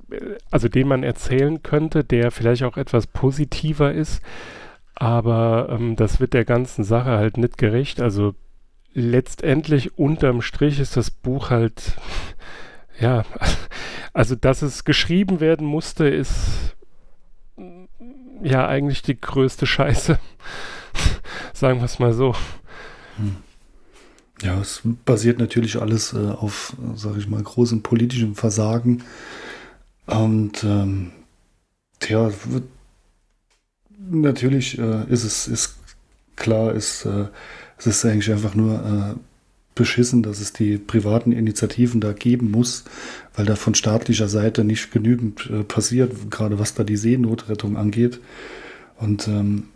also 0.50 0.70
den 0.70 0.88
man 0.88 1.04
erzählen 1.04 1.62
könnte, 1.62 2.04
der 2.04 2.32
vielleicht 2.32 2.64
auch 2.64 2.78
etwas 2.78 3.08
positiver 3.08 3.94
ist, 3.94 4.22
aber 4.96 5.68
ähm, 5.72 5.96
das 5.96 6.20
wird 6.20 6.34
der 6.34 6.46
ganzen 6.46 6.84
Sache 6.84 7.12
halt 7.12 7.38
nicht 7.38 7.58
gerecht. 7.58 8.00
Also 8.00 8.36
letztendlich 8.94 9.98
unterm 9.98 10.42
Strich 10.42 10.80
ist 10.80 10.96
das 10.96 11.12
Buch 11.12 11.50
halt, 11.50 11.98
ja, 13.00 13.24
also 14.14 14.36
dass 14.36 14.62
es 14.62 14.86
geschrieben 14.86 15.40
werden 15.40 15.68
musste, 15.68 16.08
ist 16.08 16.76
ja 18.42 18.68
eigentlich 18.68 19.02
die 19.02 19.20
größte 19.20 19.66
Scheiße. 19.66 20.18
Sagen 21.54 21.80
wir 21.80 21.86
es 21.86 22.00
mal 22.00 22.14
so. 22.14 22.36
Hm. 23.18 23.38
Ja, 24.44 24.60
es 24.60 24.82
basiert 25.06 25.40
natürlich 25.40 25.80
alles 25.82 26.14
äh, 26.14 26.18
auf, 26.18 26.76
sage 26.96 27.20
ich 27.20 27.28
mal, 27.28 27.42
großem 27.42 27.82
politischem 27.82 28.36
Versagen. 28.36 29.04
Und 30.06 30.64
ähm, 30.64 31.12
ja, 32.08 32.30
natürlich 34.10 34.78
äh, 34.78 35.06
ist 35.10 35.24
es 35.24 35.48
ist 35.48 35.76
klar, 36.36 36.74
ist, 36.74 37.06
äh, 37.06 37.28
es 37.78 37.88
ist 37.88 38.06
eigentlich 38.06 38.32
einfach 38.32 38.54
nur 38.54 39.16
äh, 39.16 39.20
beschissen, 39.76 40.24
dass 40.24 40.42
es 40.42 40.52
die 40.52 40.78
privaten 40.78 41.32
Initiativen 41.32 42.02
da 42.02 42.12
geben 42.12 42.52
muss, 42.52 42.84
weil 43.36 43.46
da 43.46 43.56
von 43.56 43.76
staatlicher 43.76 44.28
Seite 44.28 44.66
nicht 44.66 44.92
genügend 44.92 45.50
äh, 45.50 45.64
passiert, 45.64 46.30
gerade 46.30 46.60
was 46.60 46.74
da 46.74 46.84
die 46.84 46.98
Seenotrettung 46.98 47.78
angeht. 47.78 48.20
Und 48.98 49.28
ähm, 49.28 49.70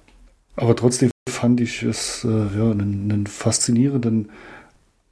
aber 0.56 0.76
trotzdem 0.76 1.12
fand 1.30 1.62
ich 1.62 1.84
es 1.84 2.24
äh, 2.24 2.28
ja, 2.28 2.72
einen, 2.72 3.12
einen, 3.12 3.28
faszinierenden 3.28 4.30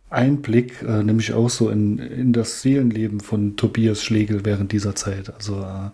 Einblick, 0.10 0.82
äh, 0.84 1.04
nämlich 1.04 1.34
auch 1.34 1.50
so 1.50 1.70
in, 1.70 2.00
in 2.00 2.34
das 2.34 2.62
Seelenleben 2.62 3.20
von 3.20 3.56
Tobias 3.58 4.04
Schlegel 4.04 4.46
während 4.46 4.72
dieser 4.72 4.96
Zeit. 4.96 5.34
Also 5.34 5.62
äh, 5.62 5.90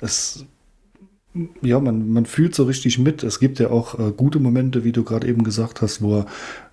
es 0.00 0.46
ja, 1.62 1.78
man, 1.78 2.12
man 2.12 2.26
fühlt 2.26 2.56
so 2.56 2.64
richtig 2.64 2.98
mit. 2.98 3.22
Es 3.22 3.38
gibt 3.38 3.60
ja 3.60 3.70
auch 3.70 3.98
äh, 3.98 4.10
gute 4.10 4.40
Momente, 4.40 4.82
wie 4.82 4.90
du 4.90 5.04
gerade 5.04 5.28
eben 5.28 5.44
gesagt 5.44 5.80
hast, 5.80 6.02
wo, 6.02 6.24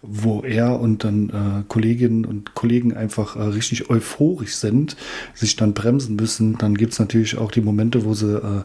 wo 0.02 0.42
er 0.42 0.80
und 0.80 1.04
dann 1.04 1.30
äh, 1.30 1.64
Kolleginnen 1.68 2.26
und 2.26 2.56
Kollegen 2.56 2.94
einfach 2.96 3.36
äh, 3.36 3.44
richtig 3.44 3.92
euphorisch 3.92 4.56
sind, 4.56 4.98
sich 5.36 5.58
dann 5.58 5.74
bremsen 5.74 6.16
müssen. 6.16 6.58
Dann 6.58 6.74
gibt 6.74 6.94
es 6.94 7.00
natürlich 7.00 7.38
auch 7.38 7.52
die 7.52 7.62
Momente, 7.62 8.04
wo 8.04 8.16
sie 8.16 8.36
äh, 8.36 8.64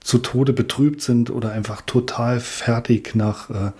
zu 0.00 0.18
Tode 0.18 0.52
betrübt 0.52 1.00
sind 1.00 1.30
oder 1.30 1.52
einfach 1.52 1.82
total 1.82 2.40
fertig 2.40 3.14
nach, 3.14 3.50
äh, 3.50 3.70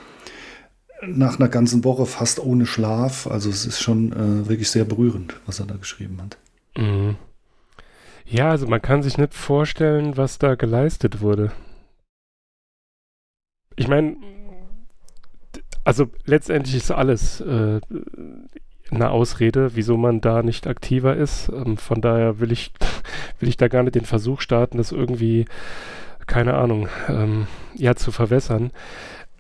nach 1.07 1.39
einer 1.39 1.49
ganzen 1.49 1.85
Woche 1.85 2.07
fast 2.07 2.41
ohne 2.41 2.67
Schlaf. 2.67 3.27
Also 3.27 3.51
es 3.51 3.67
ist 3.67 3.81
schon 3.81 4.13
äh, 4.13 4.49
wirklich 4.49 4.71
sehr 4.71 4.85
berührend, 4.85 5.35
was 5.47 5.61
er 5.61 5.67
da 5.67 5.77
geschrieben 5.77 6.21
hat. 6.23 6.37
Mhm. 6.77 7.17
Ja, 8.27 8.51
also 8.51 8.67
man 8.67 8.83
kann 8.83 9.03
sich 9.03 9.19
nicht 9.19 9.35
vorstellen, 9.35 10.17
was 10.17 10.39
da 10.39 10.55
geleistet 10.55 11.21
wurde. 11.21 11.53
Ich 13.77 13.89
meine, 13.89 14.17
also 15.85 16.07
letztendlich 16.25 16.77
ist 16.77 16.91
alles 16.91 17.41
äh, 17.41 17.81
eine 18.91 19.11
Ausrede, 19.11 19.75
wieso 19.75 19.97
man 19.97 20.21
da 20.21 20.43
nicht 20.43 20.67
aktiver 20.67 21.17
ist. 21.17 21.49
Ähm, 21.49 21.77
von 21.77 22.01
daher 22.01 22.41
will 22.41 22.53
ich, 22.53 22.73
will 23.41 23.49
ich 23.49 23.57
da 23.57 23.69
gar 23.69 23.83
nicht 23.83 23.95
den 23.95 24.05
Versuch 24.05 24.41
starten, 24.41 24.79
das 24.79 24.93
irgendwie 24.93 25.47
keine 26.31 26.55
Ahnung, 26.55 26.89
ähm, 27.09 27.49
ja, 27.75 27.97
zu 27.97 28.13
verwässern. 28.13 28.71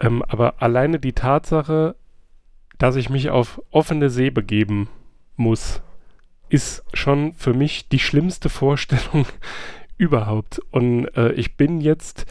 Ähm, 0.01 0.23
aber 0.27 0.63
alleine 0.63 0.99
die 0.99 1.13
Tatsache, 1.13 1.95
dass 2.79 2.97
ich 2.97 3.11
mich 3.11 3.31
auf 3.31 3.63
offene 3.71 4.11
See 4.11 4.31
begeben 4.31 4.89
muss, 5.37 5.83
ist 6.49 6.83
schon 6.95 7.35
für 7.35 7.55
mich 7.55 7.89
die 7.89 7.99
schlimmste 7.99 8.49
Vorstellung 8.49 9.27
überhaupt. 9.97 10.61
Und 10.71 11.07
äh, 11.17 11.33
ich 11.33 11.57
bin 11.57 11.81
jetzt 11.81 12.27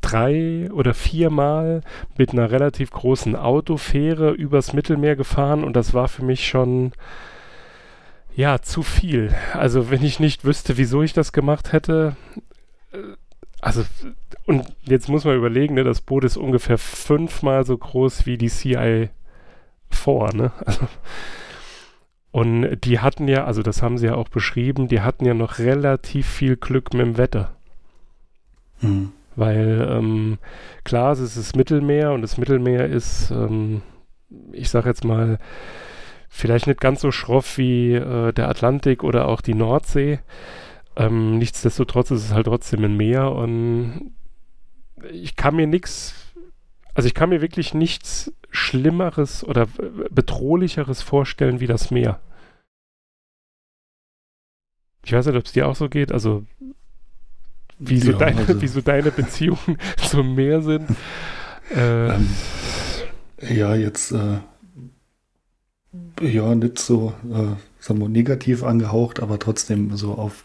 drei 0.00 0.70
oder 0.72 0.94
viermal 0.94 1.82
mit 2.16 2.30
einer 2.30 2.50
relativ 2.50 2.90
großen 2.90 3.36
Autofähre 3.36 4.30
übers 4.30 4.72
Mittelmeer 4.72 5.16
gefahren 5.16 5.64
und 5.64 5.74
das 5.74 5.92
war 5.92 6.08
für 6.08 6.24
mich 6.24 6.48
schon 6.48 6.92
ja 8.34 8.62
zu 8.62 8.82
viel. 8.82 9.34
Also 9.52 9.90
wenn 9.90 10.04
ich 10.04 10.20
nicht 10.20 10.44
wüsste, 10.44 10.76
wieso 10.76 11.02
ich 11.02 11.12
das 11.12 11.32
gemacht 11.32 11.72
hätte, 11.72 12.16
äh, 12.92 12.98
also, 13.60 13.84
und 14.46 14.64
jetzt 14.82 15.08
muss 15.08 15.24
man 15.24 15.36
überlegen, 15.36 15.74
ne, 15.74 15.84
das 15.84 16.00
Boot 16.00 16.24
ist 16.24 16.36
ungefähr 16.36 16.78
fünfmal 16.78 17.64
so 17.64 17.76
groß 17.76 18.26
wie 18.26 18.38
die 18.38 18.48
CI 18.48 19.10
4, 19.90 20.28
ne? 20.34 20.52
Also, 20.64 20.88
und 22.30 22.84
die 22.84 23.00
hatten 23.00 23.26
ja, 23.26 23.44
also 23.44 23.62
das 23.62 23.82
haben 23.82 23.98
sie 23.98 24.06
ja 24.06 24.14
auch 24.14 24.28
beschrieben, 24.28 24.86
die 24.86 25.00
hatten 25.00 25.24
ja 25.24 25.34
noch 25.34 25.58
relativ 25.58 26.26
viel 26.28 26.56
Glück 26.56 26.92
mit 26.92 27.06
dem 27.06 27.16
Wetter. 27.16 27.56
Mhm. 28.80 29.12
Weil, 29.34 29.88
ähm, 29.90 30.38
klar, 30.84 31.12
es 31.12 31.20
ist 31.20 31.36
das 31.36 31.54
Mittelmeer 31.54 32.12
und 32.12 32.22
das 32.22 32.38
Mittelmeer 32.38 32.86
ist, 32.86 33.30
ähm, 33.30 33.82
ich 34.52 34.68
sag 34.68 34.84
jetzt 34.84 35.04
mal, 35.04 35.38
vielleicht 36.28 36.66
nicht 36.66 36.80
ganz 36.80 37.00
so 37.00 37.10
schroff 37.10 37.56
wie 37.56 37.94
äh, 37.94 38.32
der 38.32 38.48
Atlantik 38.48 39.02
oder 39.04 39.28
auch 39.28 39.40
die 39.40 39.54
Nordsee. 39.54 40.20
Ähm, 40.98 41.38
nichtsdestotrotz 41.38 42.10
ist 42.10 42.24
es 42.24 42.32
halt 42.32 42.46
trotzdem 42.46 42.84
ein 42.84 42.96
Meer 42.96 43.30
und 43.30 44.10
ich 45.12 45.36
kann 45.36 45.54
mir 45.54 45.68
nichts, 45.68 46.12
also 46.92 47.06
ich 47.06 47.14
kann 47.14 47.28
mir 47.28 47.40
wirklich 47.40 47.72
nichts 47.72 48.32
Schlimmeres 48.50 49.44
oder 49.44 49.68
bedrohlicheres 50.10 51.00
vorstellen 51.02 51.60
wie 51.60 51.68
das 51.68 51.92
Meer. 51.92 52.20
Ich 55.04 55.12
weiß 55.12 55.26
nicht, 55.26 55.36
ob 55.36 55.44
es 55.44 55.52
dir 55.52 55.68
auch 55.68 55.76
so 55.76 55.88
geht, 55.88 56.10
also 56.10 56.44
wie 57.78 58.00
so, 58.00 58.10
ja, 58.10 58.18
deine, 58.18 58.40
also, 58.40 58.60
wie 58.60 58.66
so 58.66 58.80
deine 58.80 59.12
Beziehungen 59.12 59.78
zum 59.98 60.34
Meer 60.34 60.62
sind. 60.62 60.90
Äh, 61.70 62.08
ähm, 62.08 62.28
ja, 63.40 63.76
jetzt 63.76 64.10
äh, 64.10 64.40
ja 66.20 66.52
nicht 66.56 66.80
so 66.80 67.14
äh, 67.30 67.54
sagen 67.78 68.00
wir, 68.00 68.08
negativ 68.08 68.64
angehaucht, 68.64 69.20
aber 69.20 69.38
trotzdem 69.38 69.96
so 69.96 70.14
auf 70.14 70.44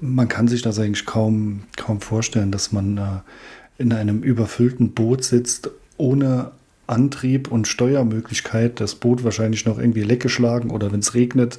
man 0.00 0.28
kann 0.28 0.48
sich 0.48 0.62
das 0.62 0.78
eigentlich 0.78 1.06
kaum, 1.06 1.62
kaum 1.76 2.00
vorstellen, 2.00 2.52
dass 2.52 2.72
man 2.72 2.98
äh, 2.98 3.82
in 3.82 3.92
einem 3.92 4.22
überfüllten 4.22 4.92
Boot 4.92 5.24
sitzt, 5.24 5.70
ohne 5.96 6.52
Antrieb 6.86 7.52
und 7.52 7.68
Steuermöglichkeit. 7.68 8.80
Das 8.80 8.94
Boot 8.94 9.22
wahrscheinlich 9.22 9.66
noch 9.66 9.78
irgendwie 9.78 10.02
leckgeschlagen 10.02 10.70
oder 10.70 10.90
wenn 10.90 11.00
es 11.00 11.14
regnet, 11.14 11.58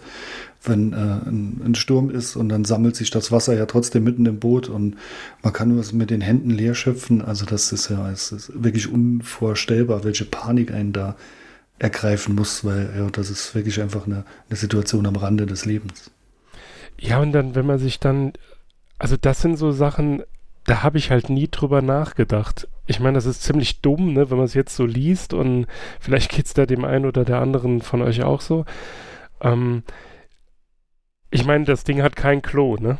wenn 0.63 0.93
äh, 0.93 0.95
ein, 0.95 1.61
ein, 1.63 1.75
Sturm 1.75 2.09
ist 2.09 2.35
und 2.35 2.49
dann 2.49 2.65
sammelt 2.65 2.95
sich 2.95 3.11
das 3.11 3.31
Wasser 3.31 3.55
ja 3.55 3.65
trotzdem 3.65 4.03
mitten 4.03 4.25
im 4.25 4.39
Boot 4.39 4.69
und 4.69 4.97
man 5.43 5.53
kann 5.53 5.69
nur 5.69 5.83
mit 5.93 6.09
den 6.09 6.21
Händen 6.21 6.49
leer 6.49 6.73
schöpfen. 6.73 7.21
Also 7.21 7.45
das 7.45 7.71
ist 7.71 7.89
ja 7.89 8.09
es 8.11 8.31
ist 8.31 8.51
wirklich 8.63 8.91
unvorstellbar, 8.91 10.03
welche 10.03 10.25
Panik 10.25 10.71
einen 10.73 10.93
da 10.93 11.15
ergreifen 11.77 12.35
muss, 12.35 12.65
weil 12.65 12.89
ja, 12.97 13.09
das 13.09 13.29
ist 13.29 13.53
wirklich 13.55 13.81
einfach 13.81 14.05
eine, 14.05 14.25
eine 14.49 14.57
Situation 14.57 15.05
am 15.05 15.15
Rande 15.15 15.45
des 15.45 15.65
Lebens. 15.65 16.11
Ja, 16.99 17.19
und 17.19 17.31
dann, 17.31 17.55
wenn 17.55 17.65
man 17.65 17.79
sich 17.79 17.99
dann, 17.99 18.33
also 18.97 19.15
das 19.17 19.41
sind 19.41 19.57
so 19.57 19.71
Sachen, 19.71 20.23
da 20.65 20.83
habe 20.83 20.97
ich 20.97 21.11
halt 21.11 21.29
nie 21.29 21.47
drüber 21.49 21.81
nachgedacht. 21.81 22.67
Ich 22.87 22.99
meine, 22.99 23.15
das 23.15 23.25
ist 23.25 23.43
ziemlich 23.43 23.81
dumm, 23.81 24.13
ne, 24.13 24.29
wenn 24.29 24.37
man 24.37 24.45
es 24.45 24.53
jetzt 24.53 24.75
so 24.75 24.85
liest 24.85 25.33
und 25.33 25.67
vielleicht 25.99 26.31
geht 26.31 26.45
es 26.45 26.53
da 26.53 26.65
dem 26.65 26.83
einen 26.83 27.05
oder 27.05 27.25
der 27.25 27.39
anderen 27.39 27.81
von 27.81 28.01
euch 28.01 28.23
auch 28.23 28.41
so. 28.41 28.65
Ähm, 29.41 29.83
ich 31.31 31.45
meine, 31.45 31.65
das 31.65 31.83
Ding 31.83 32.01
hat 32.01 32.15
kein 32.15 32.41
Klo, 32.41 32.75
ne? 32.77 32.97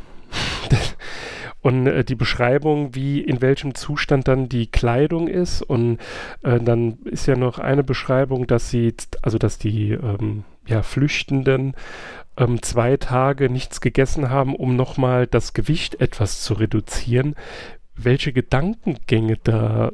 Und 1.62 1.86
äh, 1.86 2.04
die 2.04 2.14
Beschreibung, 2.14 2.94
wie 2.94 3.20
in 3.20 3.40
welchem 3.40 3.74
Zustand 3.74 4.28
dann 4.28 4.48
die 4.48 4.66
Kleidung 4.66 5.28
ist 5.28 5.62
und 5.62 5.98
äh, 6.42 6.60
dann 6.60 6.98
ist 7.04 7.26
ja 7.26 7.36
noch 7.36 7.58
eine 7.58 7.84
Beschreibung, 7.84 8.46
dass 8.46 8.70
sie, 8.70 8.94
also 9.22 9.38
dass 9.38 9.58
die 9.58 9.92
ähm, 9.92 10.44
ja, 10.66 10.82
Flüchtenden 10.82 11.74
ähm, 12.36 12.62
zwei 12.62 12.96
Tage 12.96 13.50
nichts 13.50 13.80
gegessen 13.80 14.30
haben, 14.30 14.54
um 14.54 14.76
nochmal 14.76 15.26
das 15.26 15.52
Gewicht 15.52 16.00
etwas 16.00 16.42
zu 16.42 16.54
reduzieren. 16.54 17.34
Welche 17.94 18.32
Gedankengänge 18.32 19.36
da 19.42 19.90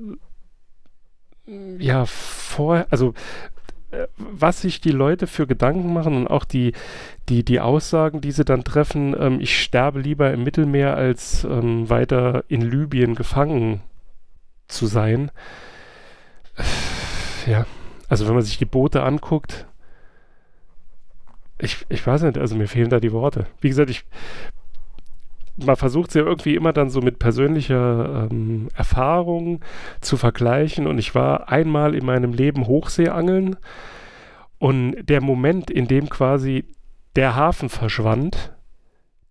ja 1.79 2.07
vor, 2.07 2.87
also 2.91 3.15
was 4.17 4.61
sich 4.63 4.81
die 4.81 4.91
Leute 4.91 5.27
für 5.27 5.47
Gedanken 5.47 5.93
machen 5.93 6.17
und 6.17 6.27
auch 6.27 6.45
die, 6.45 6.73
die, 7.29 7.45
die 7.45 7.61
Aussagen, 7.61 8.21
die 8.21 8.33
sie 8.33 8.45
dann 8.45 8.65
treffen, 8.65 9.15
ähm, 9.19 9.41
ich 9.41 9.63
sterbe 9.63 10.01
lieber 10.01 10.33
im 10.33 10.45
Mittelmeer, 10.45 10.97
als 10.97 11.45
ähm, 11.45 11.89
weiter 11.89 12.45
in 12.49 12.63
Libyen 12.63 13.15
gefangen 13.15 13.81
zu 14.69 14.87
sein. 14.87 15.31
Ja, 17.47 17.67
also 18.09 18.27
wenn 18.27 18.35
man 18.35 18.43
sich 18.43 18.59
die 18.59 18.65
Boote 18.65 19.03
anguckt, 19.03 19.67
ich, 21.59 21.87
ich 21.89 22.07
weiß 22.07 22.23
nicht, 22.23 22.39
also 22.39 22.55
mir 22.55 22.69
fehlen 22.69 22.91
da 22.91 23.01
die 23.01 23.13
Worte. 23.13 23.47
Wie 23.61 23.69
gesagt, 23.69 23.89
ich, 23.91 24.05
man 25.57 25.77
versucht 25.77 26.15
ja 26.15 26.23
irgendwie 26.23 26.55
immer 26.55 26.73
dann 26.73 26.91
so 26.91 27.01
mit 27.01 27.19
persönlicher 27.19 28.29
ähm, 28.31 28.69
Erfahrung 28.75 29.61
zu 30.01 30.17
vergleichen. 30.17 30.87
Und 30.87 30.99
ich 30.99 31.15
war 31.15 31.49
einmal 31.49 31.95
in 31.95 32.05
meinem 32.05 32.33
Leben 32.33 32.67
Hochseeangeln 32.67 33.57
und 34.59 34.97
der 35.03 35.23
Moment, 35.23 35.71
in 35.71 35.87
dem 35.87 36.09
quasi 36.09 36.65
der 37.15 37.35
Hafen 37.37 37.69
verschwand, 37.69 38.53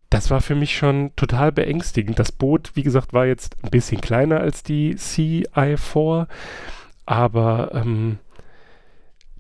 das 0.10 0.30
war 0.32 0.42
für 0.42 0.56
mich 0.56 0.78
schon 0.78 1.12
total 1.16 1.52
beängstigend. 1.52 2.20
Das 2.20 2.32
Boot, 2.32 2.72
wie 2.76 2.84
gesagt, 2.84 3.14
war 3.14 3.26
jetzt 3.26 3.58
ein 3.64 3.70
bisschen 3.70 4.02
kleiner 4.02 4.40
als 4.40 4.64
die 4.64 4.96
CI4, 4.96 6.28
aber 7.06 7.72
ähm, 7.74 8.20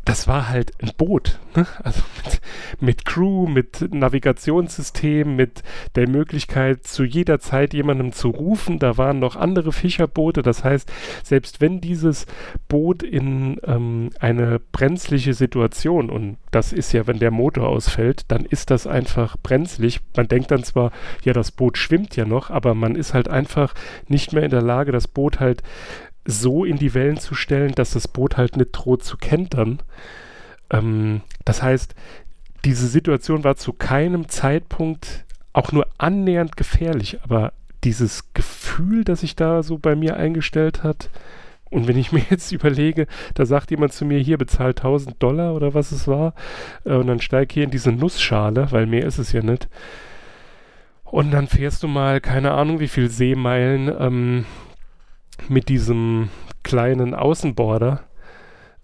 das 0.05 0.27
war 0.27 0.49
halt 0.49 0.71
ein 0.81 0.91
Boot. 0.95 1.39
Ne? 1.55 1.65
Also 1.83 2.01
mit, 2.23 2.41
mit, 2.79 3.05
Crew, 3.05 3.47
mit 3.47 3.91
Navigationssystem, 3.91 5.35
mit 5.35 5.63
der 5.95 6.07
Möglichkeit, 6.07 6.85
zu 6.85 7.03
jeder 7.03 7.39
Zeit 7.39 7.73
jemandem 7.73 8.11
zu 8.11 8.29
rufen. 8.29 8.77
Da 8.77 8.97
waren 8.97 9.17
noch 9.17 9.35
andere 9.35 9.71
Fischerboote. 9.71 10.43
Das 10.43 10.63
heißt, 10.63 10.91
selbst 11.23 11.59
wenn 11.59 11.81
dieses 11.81 12.27
Boot 12.67 13.01
in 13.01 13.59
ähm, 13.65 14.11
eine 14.19 14.59
brenzliche 14.59 15.33
Situation, 15.33 16.11
und 16.11 16.37
das 16.51 16.71
ist 16.71 16.93
ja, 16.93 17.07
wenn 17.07 17.19
der 17.19 17.31
Motor 17.31 17.67
ausfällt, 17.67 18.25
dann 18.27 18.45
ist 18.45 18.69
das 18.69 18.85
einfach 18.85 19.37
brenzlig. 19.41 20.01
Man 20.15 20.27
denkt 20.27 20.51
dann 20.51 20.63
zwar, 20.63 20.91
ja, 21.23 21.33
das 21.33 21.51
Boot 21.51 21.79
schwimmt 21.79 22.15
ja 22.15 22.25
noch, 22.25 22.51
aber 22.51 22.75
man 22.75 22.95
ist 22.95 23.15
halt 23.15 23.27
einfach 23.27 23.73
nicht 24.07 24.33
mehr 24.33 24.43
in 24.43 24.51
der 24.51 24.61
Lage, 24.61 24.91
das 24.91 25.07
Boot 25.07 25.39
halt 25.39 25.63
so 26.25 26.65
in 26.65 26.77
die 26.77 26.93
Wellen 26.93 27.17
zu 27.17 27.35
stellen, 27.35 27.73
dass 27.73 27.91
das 27.91 28.07
Boot 28.07 28.37
halt 28.37 28.57
nicht 28.57 28.71
droht 28.71 29.03
zu 29.03 29.17
kentern. 29.17 29.79
Ähm, 30.71 31.21
das 31.45 31.61
heißt, 31.61 31.95
diese 32.65 32.87
Situation 32.87 33.43
war 33.43 33.55
zu 33.55 33.73
keinem 33.73 34.27
Zeitpunkt 34.27 35.25
auch 35.53 35.71
nur 35.71 35.87
annähernd 35.97 36.57
gefährlich, 36.57 37.19
aber 37.23 37.53
dieses 37.83 38.33
Gefühl, 38.33 39.03
das 39.03 39.21
sich 39.21 39.35
da 39.35 39.61
so 39.63 39.77
bei 39.77 39.95
mir 39.95 40.17
eingestellt 40.17 40.83
hat, 40.83 41.09
und 41.69 41.87
wenn 41.87 41.97
ich 41.97 42.11
mir 42.13 42.23
jetzt 42.29 42.51
überlege, 42.51 43.07
da 43.35 43.45
sagt 43.45 43.71
jemand 43.71 43.93
zu 43.93 44.05
mir, 44.05 44.19
hier 44.19 44.37
bezahlt 44.37 44.79
1000 44.79 45.21
Dollar 45.21 45.53
oder 45.53 45.73
was 45.73 45.91
es 45.91 46.07
war, 46.07 46.33
äh, 46.85 46.93
und 46.93 47.07
dann 47.07 47.21
steig 47.21 47.51
hier 47.51 47.63
in 47.63 47.71
diese 47.71 47.91
Nussschale, 47.91 48.71
weil 48.71 48.87
mehr 48.87 49.05
ist 49.05 49.19
es 49.19 49.31
ja 49.31 49.41
nicht. 49.41 49.67
Und 51.03 51.31
dann 51.31 51.47
fährst 51.47 51.83
du 51.83 51.87
mal, 51.87 52.19
keine 52.19 52.51
Ahnung, 52.51 52.79
wie 52.79 52.87
viel 52.87 53.09
Seemeilen 53.09 53.93
ähm, 53.99 54.45
mit 55.49 55.69
diesem 55.69 56.29
kleinen 56.63 57.13
Außenborder, 57.13 58.03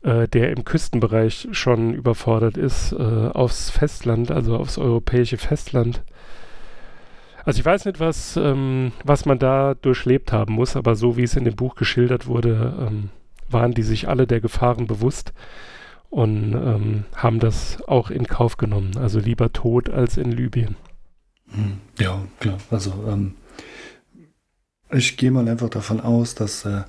äh, 0.03 0.27
der 0.27 0.51
im 0.51 0.63
Küstenbereich 0.63 1.47
schon 1.51 1.93
überfordert 1.93 2.57
ist, 2.57 2.91
äh, 2.93 2.95
aufs 2.95 3.69
Festland, 3.69 4.31
also 4.31 4.57
aufs 4.57 4.77
europäische 4.77 5.37
Festland. 5.37 6.03
Also 7.43 7.59
ich 7.59 7.65
weiß 7.65 7.85
nicht, 7.85 7.99
was, 7.99 8.37
ähm, 8.37 8.91
was 9.03 9.25
man 9.25 9.39
da 9.39 9.73
durchlebt 9.73 10.31
haben 10.31 10.53
muss, 10.53 10.75
aber 10.75 10.95
so 10.95 11.17
wie 11.17 11.23
es 11.23 11.35
in 11.35 11.43
dem 11.43 11.55
Buch 11.55 11.75
geschildert 11.75 12.27
wurde, 12.27 12.75
ähm, 12.79 13.09
waren 13.49 13.73
die 13.73 13.83
sich 13.83 14.07
alle 14.07 14.27
der 14.27 14.41
Gefahren 14.41 14.87
bewusst 14.87 15.33
und 16.09 16.53
ähm, 16.53 17.05
haben 17.15 17.39
das 17.39 17.81
auch 17.87 18.11
in 18.11 18.27
Kauf 18.27 18.57
genommen. 18.57 18.91
Also 18.97 19.19
lieber 19.19 19.51
tot 19.53 19.89
als 19.89 20.17
in 20.17 20.31
Libyen. 20.31 20.75
Hm, 21.49 21.79
ja, 21.99 22.21
klar. 22.39 22.57
Also 22.69 22.93
ähm, 23.09 23.35
ich 24.93 25.17
gehe 25.17 25.31
mal 25.31 25.47
einfach 25.47 25.69
davon 25.69 25.99
aus, 25.99 26.35
dass 26.35 26.65
äh, 26.65 26.81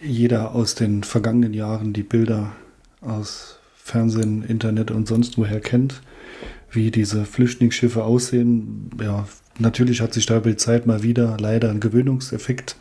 jeder 0.00 0.54
aus 0.54 0.74
den 0.74 1.04
vergangenen 1.04 1.54
Jahren 1.54 1.92
die 1.92 2.02
Bilder 2.02 2.52
aus 3.00 3.58
Fernsehen, 3.76 4.42
Internet 4.42 4.90
und 4.90 5.06
sonst 5.06 5.38
woher 5.38 5.60
kennt, 5.60 6.02
wie 6.70 6.90
diese 6.90 7.24
Flüchtlingsschiffe 7.24 8.04
aussehen. 8.04 8.90
Ja, 9.00 9.28
natürlich 9.58 10.00
hat 10.00 10.12
sich 10.12 10.26
da 10.26 10.38
über 10.38 10.50
die 10.50 10.56
Zeit 10.56 10.86
mal 10.86 11.02
wieder 11.02 11.36
leider 11.40 11.70
ein 11.70 11.80
Gewöhnungseffekt 11.80 12.76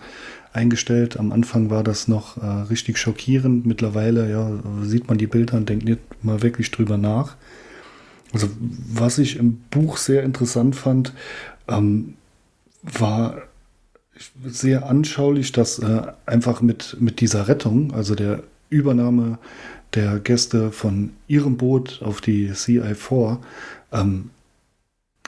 eingestellt. 0.52 1.18
Am 1.18 1.32
Anfang 1.32 1.70
war 1.70 1.84
das 1.84 2.08
noch 2.08 2.38
äh, 2.38 2.46
richtig 2.70 2.98
schockierend. 2.98 3.66
Mittlerweile 3.66 4.30
ja, 4.30 4.52
sieht 4.82 5.08
man 5.08 5.18
die 5.18 5.28
Bilder 5.28 5.58
und 5.58 5.70
denkt 5.70 5.86
nicht 5.86 6.00
mal 6.24 6.42
wirklich 6.42 6.72
drüber 6.72 6.98
nach. 6.98 7.36
Also 8.34 8.50
was 8.60 9.18
ich 9.18 9.38
im 9.38 9.58
Buch 9.70 9.98
sehr 9.98 10.24
interessant 10.24 10.76
fand, 10.76 11.14
ähm, 11.68 12.16
war 12.82 13.44
sehr 14.46 14.88
anschaulich, 14.88 15.52
dass 15.52 15.80
äh, 15.80 16.02
einfach 16.26 16.62
mit, 16.62 16.98
mit 17.00 17.22
dieser 17.22 17.48
Rettung, 17.48 17.94
also 17.94 18.16
der 18.16 18.44
Übernahme 18.70 19.38
der 19.94 20.20
Gäste 20.20 20.72
von 20.72 21.12
ihrem 21.28 21.58
Boot 21.58 22.02
auf 22.04 22.22
die 22.22 22.50
CI4, 22.52 23.38
ähm, 23.92 24.30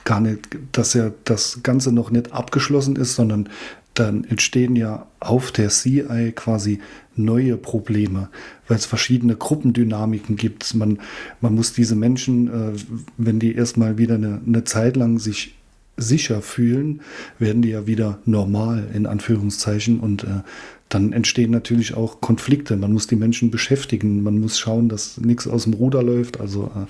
gar 0.03 0.21
nicht, 0.21 0.57
dass 0.71 0.93
ja 0.93 1.11
das 1.25 1.61
Ganze 1.63 1.91
noch 1.91 2.11
nicht 2.11 2.31
abgeschlossen 2.31 2.95
ist, 2.95 3.15
sondern 3.15 3.49
dann 3.93 4.23
entstehen 4.25 4.75
ja 4.75 5.07
auf 5.19 5.51
der 5.51 5.69
CI 5.69 6.31
quasi 6.35 6.79
neue 7.15 7.57
Probleme, 7.57 8.29
weil 8.67 8.77
es 8.77 8.85
verschiedene 8.85 9.35
Gruppendynamiken 9.35 10.35
gibt. 10.35 10.75
Man, 10.75 10.99
man 11.41 11.55
muss 11.55 11.73
diese 11.73 11.95
Menschen, 11.95 12.47
äh, 12.47 12.79
wenn 13.17 13.39
die 13.39 13.55
erstmal 13.55 13.97
wieder 13.97 14.15
eine, 14.15 14.39
eine 14.45 14.63
Zeit 14.63 14.95
lang 14.95 15.17
sich 15.19 15.56
sicher 15.97 16.41
fühlen, 16.41 17.01
werden 17.39 17.61
die 17.61 17.69
ja 17.69 17.87
wieder 17.87 18.19
normal 18.25 18.87
in 18.93 19.07
Anführungszeichen 19.07 19.99
und 19.99 20.23
äh, 20.23 20.41
dann 20.89 21.11
entstehen 21.11 21.51
natürlich 21.51 21.95
auch 21.95 22.21
Konflikte. 22.21 22.77
Man 22.77 22.93
muss 22.93 23.07
die 23.07 23.15
Menschen 23.15 23.51
beschäftigen, 23.51 24.23
man 24.23 24.39
muss 24.39 24.57
schauen, 24.57 24.87
dass 24.87 25.17
nichts 25.17 25.47
aus 25.47 25.63
dem 25.63 25.73
Ruder 25.73 26.03
läuft. 26.03 26.39
Also 26.39 26.65
äh, 26.75 26.85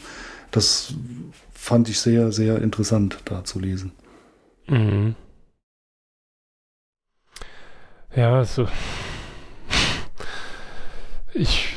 das 0.51 0.93
fand 1.53 1.89
ich 1.89 1.99
sehr, 1.99 2.31
sehr 2.31 2.61
interessant 2.61 3.19
da 3.25 3.43
zu 3.43 3.59
lesen. 3.59 3.91
Mhm. 4.67 5.15
Ja, 8.15 8.37
also 8.37 8.67
ich, 11.33 11.69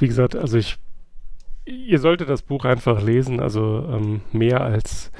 wie 0.00 0.08
gesagt, 0.08 0.36
also 0.36 0.58
ich, 0.58 0.76
ihr 1.64 1.98
solltet 1.98 2.28
das 2.28 2.42
Buch 2.42 2.64
einfach 2.64 3.02
lesen, 3.02 3.40
also 3.40 3.86
ähm, 3.90 4.20
mehr 4.32 4.60
als 4.60 5.10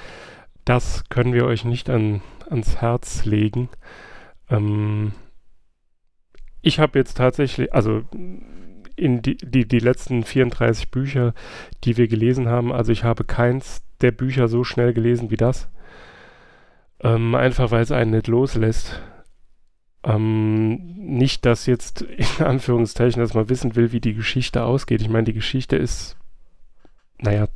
das 0.65 1.05
können 1.09 1.33
wir 1.33 1.45
euch 1.45 1.65
nicht 1.65 1.91
an, 1.91 2.23
ans 2.49 2.77
Herz 2.77 3.25
legen. 3.25 3.69
Ähm, 4.49 5.13
ich 6.61 6.79
habe 6.79 6.99
jetzt 6.99 7.17
tatsächlich, 7.17 7.73
also 7.75 8.03
in 8.97 9.23
die, 9.23 9.37
die, 9.37 9.67
die 9.67 9.79
letzten 9.79 10.23
34 10.23 10.91
Bücher, 10.91 11.35
die 11.85 11.97
wir 11.97 12.09
gelesen 12.09 12.49
haben, 12.49 12.73
also 12.73 12.93
ich 12.93 13.05
habe 13.05 13.25
keins 13.25 13.83
der 14.01 14.13
Bücher 14.13 14.49
so 14.49 14.65
schnell 14.65 14.93
gelesen 14.93 15.31
wie 15.31 15.37
das. 15.37 15.69
Ähm, 17.01 17.35
einfach 17.35 17.71
weil 17.71 17.83
es 17.83 17.91
einen 17.91 18.13
nicht 18.13 18.29
loslässt. 18.29 19.03
Ähm, 20.05 20.95
nicht, 20.97 21.47
dass 21.47 21.67
jetzt 21.67 22.03
in 22.03 22.45
Anführungszeichen, 22.45 23.21
dass 23.21 23.35
man 23.35 23.49
wissen 23.49 23.75
will, 23.75 23.93
wie 23.93 24.01
die 24.01 24.15
Geschichte 24.15 24.63
ausgeht. 24.65 25.01
Ich 25.01 25.09
meine, 25.09 25.25
die 25.25 25.33
Geschichte 25.33 25.77
ist, 25.77 26.17
naja, 27.19 27.49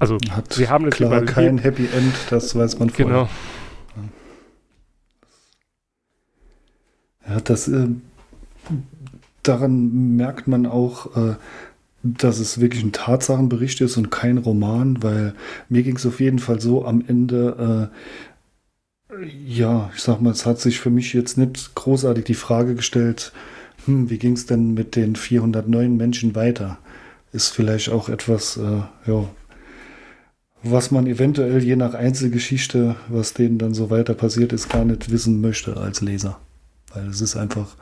also 0.00 0.18
Hat 0.30 0.52
sie 0.52 0.68
haben 0.68 0.86
es 0.86 0.96
klar 0.96 1.10
überlebt. 1.10 1.32
kein 1.32 1.58
Happy 1.58 1.86
End, 1.86 2.14
das 2.30 2.54
weiß 2.56 2.78
man 2.78 2.90
vorher. 2.90 3.06
Genau. 3.06 3.28
Ja, 7.28 7.40
das 7.40 7.68
äh, 7.68 7.86
daran 9.42 10.16
merkt 10.16 10.48
man 10.48 10.66
auch, 10.66 11.16
äh, 11.16 11.34
dass 12.02 12.38
es 12.38 12.60
wirklich 12.60 12.82
ein 12.82 12.92
Tatsachenbericht 12.92 13.80
ist 13.82 13.96
und 13.96 14.10
kein 14.10 14.38
Roman, 14.38 15.02
weil 15.02 15.34
mir 15.68 15.82
ging 15.82 15.96
es 15.96 16.06
auf 16.06 16.20
jeden 16.20 16.38
Fall 16.38 16.60
so 16.60 16.84
am 16.86 17.04
Ende, 17.06 17.90
äh, 19.12 19.26
ja, 19.46 19.90
ich 19.94 20.02
sag 20.02 20.20
mal, 20.20 20.30
es 20.30 20.46
hat 20.46 20.60
sich 20.60 20.80
für 20.80 20.90
mich 20.90 21.12
jetzt 21.12 21.36
nicht 21.36 21.74
großartig 21.74 22.24
die 22.24 22.34
Frage 22.34 22.74
gestellt, 22.74 23.32
hm, 23.84 24.08
wie 24.10 24.18
ging 24.18 24.32
es 24.32 24.46
denn 24.46 24.74
mit 24.74 24.96
den 24.96 25.16
409 25.16 25.96
Menschen 25.96 26.34
weiter? 26.34 26.78
Ist 27.32 27.48
vielleicht 27.48 27.90
auch 27.90 28.08
etwas, 28.08 28.56
äh, 28.56 28.82
ja, 29.06 29.28
was 30.62 30.90
man 30.90 31.06
eventuell 31.06 31.62
je 31.62 31.76
nach 31.76 31.94
Einzelgeschichte, 31.94 32.96
was 33.08 33.34
denen 33.34 33.58
dann 33.58 33.74
so 33.74 33.90
weiter 33.90 34.14
passiert 34.14 34.52
ist, 34.52 34.68
gar 34.68 34.84
nicht 34.84 35.10
wissen 35.10 35.40
möchte 35.40 35.76
als 35.76 36.00
Leser. 36.00 36.38
Weil 36.92 37.08
es 37.08 37.20
ist 37.20 37.36
einfach 37.36 37.76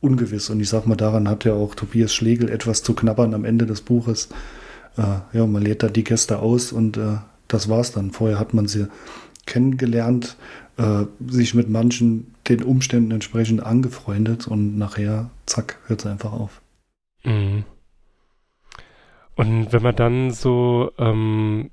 ungewiss. 0.00 0.50
Und 0.50 0.60
ich 0.60 0.68
sag 0.68 0.86
mal, 0.86 0.96
daran 0.96 1.28
hat 1.28 1.44
ja 1.44 1.54
auch 1.54 1.74
Tobias 1.74 2.14
Schlegel 2.14 2.48
etwas 2.50 2.82
zu 2.82 2.94
knabbern 2.94 3.34
am 3.34 3.44
Ende 3.44 3.66
des 3.66 3.80
Buches. 3.80 4.28
Äh, 4.96 5.36
ja, 5.36 5.46
man 5.46 5.62
lädt 5.62 5.82
da 5.82 5.88
die 5.88 6.04
Gäste 6.04 6.38
aus 6.38 6.72
und 6.72 6.96
äh, 6.96 7.16
das 7.48 7.68
war's 7.68 7.92
dann. 7.92 8.12
Vorher 8.12 8.38
hat 8.38 8.54
man 8.54 8.68
sie 8.68 8.86
kennengelernt, 9.46 10.36
äh, 10.76 11.04
sich 11.26 11.54
mit 11.54 11.68
manchen 11.68 12.34
den 12.48 12.62
Umständen 12.62 13.10
entsprechend 13.10 13.62
angefreundet 13.62 14.46
und 14.46 14.78
nachher, 14.78 15.30
zack, 15.46 15.78
hört 15.86 16.00
es 16.00 16.06
einfach 16.06 16.32
auf. 16.32 16.60
Mhm. 17.24 17.64
Und 19.36 19.72
wenn 19.72 19.82
man 19.82 19.96
dann 19.96 20.30
so 20.30 20.92
ähm, 20.98 21.70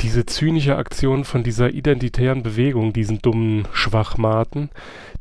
diese 0.00 0.26
zynische 0.26 0.76
Aktion 0.76 1.24
von 1.24 1.42
dieser 1.42 1.70
identitären 1.70 2.42
Bewegung, 2.42 2.92
diesen 2.92 3.20
dummen 3.20 3.66
Schwachmaten, 3.72 4.70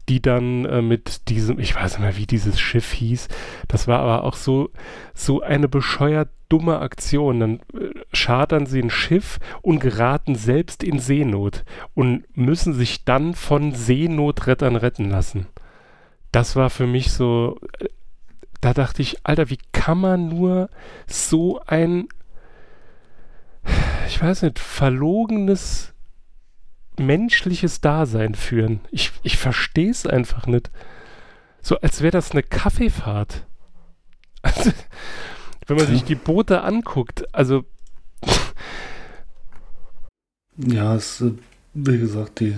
die 0.08 0.22
dann 0.22 0.66
äh, 0.66 0.82
mit 0.82 1.30
diesem, 1.30 1.60
ich 1.60 1.76
weiß 1.76 1.94
nicht 1.94 2.02
mehr, 2.02 2.18
wie 2.18 2.28
dieses 2.28 2.60
Schiff 2.60 2.92
hieß, 2.94 3.28
das 3.68 3.88
war 3.88 4.00
aber 4.00 4.24
auch 4.24 4.36
so, 4.36 4.70
so 5.14 5.42
eine 5.42 5.68
bescheuert 5.68 6.30
dumme 6.50 6.80
Aktion. 6.80 7.40
Dann 7.40 7.60
äh, 7.74 7.90
chartern 8.14 8.66
sie 8.66 8.82
ein 8.82 8.90
Schiff 8.90 9.40
und 9.62 9.80
geraten 9.80 10.36
selbst 10.36 10.84
in 10.84 11.00
Seenot 11.00 11.64
und 11.94 12.26
müssen 12.36 12.74
sich 12.74 13.04
dann 13.04 13.34
von 13.34 13.74
Seenotrettern 13.74 14.76
retten 14.76 15.10
lassen. 15.10 15.48
Das 16.32 16.56
war 16.56 16.70
für 16.70 16.88
mich 16.88 17.12
so, 17.12 17.58
äh, 17.80 17.88
da 18.62 18.74
dachte 18.74 19.02
ich, 19.02 19.26
Alter, 19.26 19.50
wie 19.50 19.60
kann 19.72 20.00
man 20.00 20.30
nur 20.30 20.70
so 21.06 21.60
ein, 21.66 22.08
ich 24.08 24.22
weiß 24.22 24.44
nicht, 24.44 24.60
verlogenes 24.60 25.94
menschliches 26.98 27.82
Dasein 27.82 28.36
führen. 28.36 28.80
Ich, 28.92 29.12
ich 29.24 29.38
verstehe 29.38 29.92
es 29.92 30.06
einfach 30.06 30.48
nicht. 30.48 30.72
So 31.62 31.78
als 31.80 32.02
wäre 32.02 32.12
das 32.12 32.32
eine 32.32 32.44
Kaffeefahrt. 32.44 33.46
Also, 34.42 34.72
wenn 35.68 35.78
man 35.78 35.88
sich 35.88 36.04
die 36.04 36.16
Boote 36.16 36.62
anguckt, 36.62 37.34
also. 37.36 37.66
Ja, 40.58 40.96
es, 40.96 41.22
äh, 41.22 41.34
wie 41.74 42.00
gesagt, 42.00 42.40
die 42.40 42.58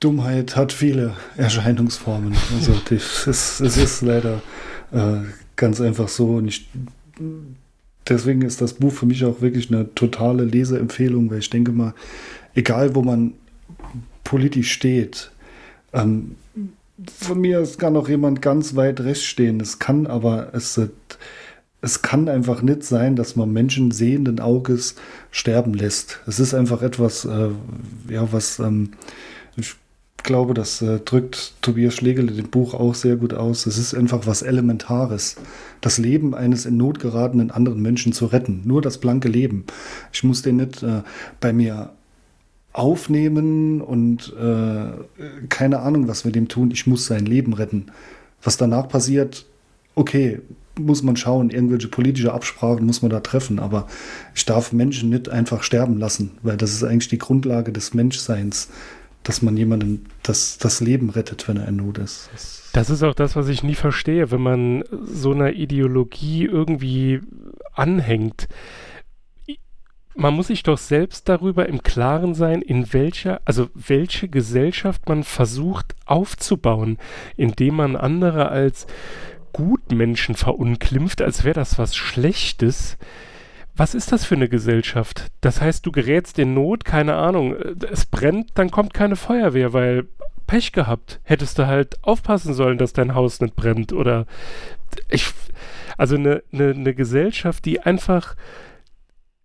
Dummheit 0.00 0.56
hat 0.56 0.72
viele 0.72 1.16
Erscheinungsformen. 1.36 2.34
Also 2.54 2.72
die, 2.88 2.94
es, 2.94 3.60
es, 3.60 3.76
ist 3.76 4.02
leider 4.02 4.42
äh, 4.90 5.20
ganz 5.54 5.80
einfach 5.80 6.08
so. 6.08 6.36
Und 6.36 6.48
ich, 6.48 6.68
deswegen 8.08 8.42
ist 8.42 8.60
das 8.60 8.74
Buch 8.74 8.92
für 8.92 9.06
mich 9.06 9.24
auch 9.24 9.40
wirklich 9.40 9.70
eine 9.70 9.94
totale 9.94 10.44
Leseempfehlung, 10.44 11.30
weil 11.30 11.38
ich 11.38 11.50
denke 11.50 11.72
mal, 11.72 11.94
egal 12.54 12.94
wo 12.94 13.02
man 13.02 13.34
politisch 14.24 14.72
steht, 14.72 15.30
ähm, 15.92 16.36
von 17.18 17.40
mir 17.40 17.58
es 17.60 17.78
kann 17.78 17.96
auch 17.96 18.08
jemand 18.08 18.42
ganz 18.42 18.76
weit 18.76 19.00
rechts 19.00 19.24
stehen. 19.24 19.60
Es 19.60 19.78
kann 19.78 20.06
aber, 20.06 20.54
es, 20.54 20.80
es 21.80 22.02
kann 22.02 22.28
einfach 22.28 22.62
nicht 22.62 22.84
sein, 22.84 23.16
dass 23.16 23.34
man 23.34 23.52
Menschen 23.52 23.90
sehenden 23.90 24.40
Auges 24.40 24.94
sterben 25.30 25.74
lässt. 25.74 26.20
Es 26.26 26.38
ist 26.38 26.54
einfach 26.54 26.82
etwas, 26.82 27.24
äh, 27.24 27.48
ja, 28.08 28.32
was 28.32 28.58
ähm, 28.58 28.92
ich 29.56 29.74
glaube, 30.22 30.54
das 30.54 30.82
äh, 30.82 31.00
drückt 31.00 31.54
Tobias 31.62 31.94
Schlegel 31.94 32.28
in 32.28 32.36
dem 32.36 32.50
Buch 32.50 32.74
auch 32.74 32.94
sehr 32.94 33.16
gut 33.16 33.34
aus. 33.34 33.66
Es 33.66 33.78
ist 33.78 33.94
einfach 33.94 34.26
was 34.26 34.42
Elementares. 34.42 35.36
Das 35.80 35.98
Leben 35.98 36.34
eines 36.34 36.66
in 36.66 36.76
Not 36.76 37.00
geratenen 37.00 37.50
anderen 37.50 37.80
Menschen 37.82 38.12
zu 38.12 38.26
retten. 38.26 38.62
Nur 38.64 38.82
das 38.82 38.98
blanke 38.98 39.28
Leben. 39.28 39.64
Ich 40.12 40.24
muss 40.24 40.42
den 40.42 40.56
nicht 40.56 40.82
äh, 40.82 41.02
bei 41.40 41.52
mir 41.52 41.90
aufnehmen 42.72 43.80
und 43.80 44.34
äh, 44.38 45.46
keine 45.48 45.80
Ahnung, 45.80 46.08
was 46.08 46.24
wir 46.24 46.32
dem 46.32 46.48
tun. 46.48 46.70
Ich 46.70 46.86
muss 46.86 47.06
sein 47.06 47.26
Leben 47.26 47.52
retten. 47.52 47.86
Was 48.42 48.56
danach 48.56 48.88
passiert, 48.88 49.46
okay, 49.94 50.40
muss 50.78 51.02
man 51.02 51.16
schauen. 51.16 51.50
Irgendwelche 51.50 51.88
politische 51.88 52.32
Absprachen 52.32 52.86
muss 52.86 53.02
man 53.02 53.10
da 53.10 53.20
treffen. 53.20 53.58
Aber 53.58 53.86
ich 54.34 54.44
darf 54.44 54.72
Menschen 54.72 55.10
nicht 55.10 55.28
einfach 55.28 55.62
sterben 55.62 55.98
lassen, 55.98 56.32
weil 56.42 56.56
das 56.56 56.72
ist 56.72 56.84
eigentlich 56.84 57.08
die 57.08 57.18
Grundlage 57.18 57.72
des 57.72 57.94
Menschseins, 57.94 58.68
dass 59.22 59.42
man 59.42 59.56
jemandem 59.56 60.00
das, 60.22 60.58
das 60.58 60.80
Leben 60.80 61.10
rettet, 61.10 61.48
wenn 61.48 61.56
er 61.56 61.68
in 61.68 61.76
Not 61.76 61.98
ist. 61.98 62.30
Das, 62.32 62.70
das 62.72 62.90
ist 62.90 63.02
auch 63.02 63.14
das, 63.14 63.36
was 63.36 63.48
ich 63.48 63.62
nie 63.62 63.74
verstehe, 63.74 64.30
wenn 64.30 64.42
man 64.42 64.84
so 65.04 65.32
einer 65.32 65.52
Ideologie 65.52 66.44
irgendwie 66.44 67.20
anhängt 67.74 68.48
man 70.14 70.34
muss 70.34 70.48
sich 70.48 70.62
doch 70.62 70.78
selbst 70.78 71.28
darüber 71.28 71.68
im 71.68 71.82
Klaren 71.82 72.34
sein, 72.34 72.62
in 72.62 72.92
welcher, 72.92 73.40
also 73.44 73.68
welche 73.74 74.28
Gesellschaft 74.28 75.08
man 75.08 75.24
versucht 75.24 75.94
aufzubauen, 76.04 76.98
indem 77.36 77.76
man 77.76 77.96
andere 77.96 78.48
als 78.48 78.86
Gutmenschen 79.52 80.34
verunglimpft, 80.34 81.22
als 81.22 81.44
wäre 81.44 81.54
das 81.54 81.78
was 81.78 81.94
Schlechtes. 81.94 82.96
Was 83.74 83.94
ist 83.94 84.12
das 84.12 84.24
für 84.24 84.34
eine 84.34 84.48
Gesellschaft? 84.48 85.28
Das 85.40 85.60
heißt, 85.60 85.86
du 85.86 85.92
gerätst 85.92 86.38
in 86.38 86.54
Not, 86.54 86.84
keine 86.84 87.14
Ahnung, 87.14 87.54
es 87.90 88.04
brennt, 88.04 88.50
dann 88.54 88.70
kommt 88.70 88.92
keine 88.92 89.16
Feuerwehr, 89.16 89.72
weil 89.72 90.06
Pech 90.46 90.72
gehabt. 90.72 91.20
Hättest 91.22 91.58
du 91.58 91.66
halt 91.66 91.96
aufpassen 92.02 92.52
sollen, 92.52 92.76
dass 92.76 92.92
dein 92.92 93.14
Haus 93.14 93.40
nicht 93.40 93.56
brennt 93.56 93.92
oder 93.92 94.26
ich, 95.08 95.26
also 95.96 96.16
eine, 96.16 96.42
eine, 96.52 96.70
eine 96.70 96.94
Gesellschaft, 96.94 97.64
die 97.64 97.80
einfach 97.80 98.36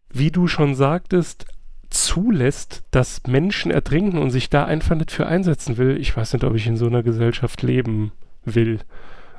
wie 0.10 0.32
du 0.32 0.48
schon 0.48 0.76
sagtest, 0.76 1.46
zulässt, 1.90 2.84
dass 2.92 3.24
Menschen 3.28 3.72
ertrinken 3.72 4.18
und 4.18 4.32
sich 4.32 4.50
da 4.50 4.66
einfach 4.66 4.96
nicht 4.96 5.12
für 5.12 5.28
einsetzen 5.28 5.78
will, 5.78 5.98
ich 5.98 6.16
weiß 6.16 6.34
nicht, 6.34 6.44
ob 6.44 6.56
ich 6.56 6.68
in 6.68 6.78
so 6.78 6.88
einer 6.88 7.04
Gesellschaft 7.04 7.62
leben 7.62 8.12
will. 8.44 8.80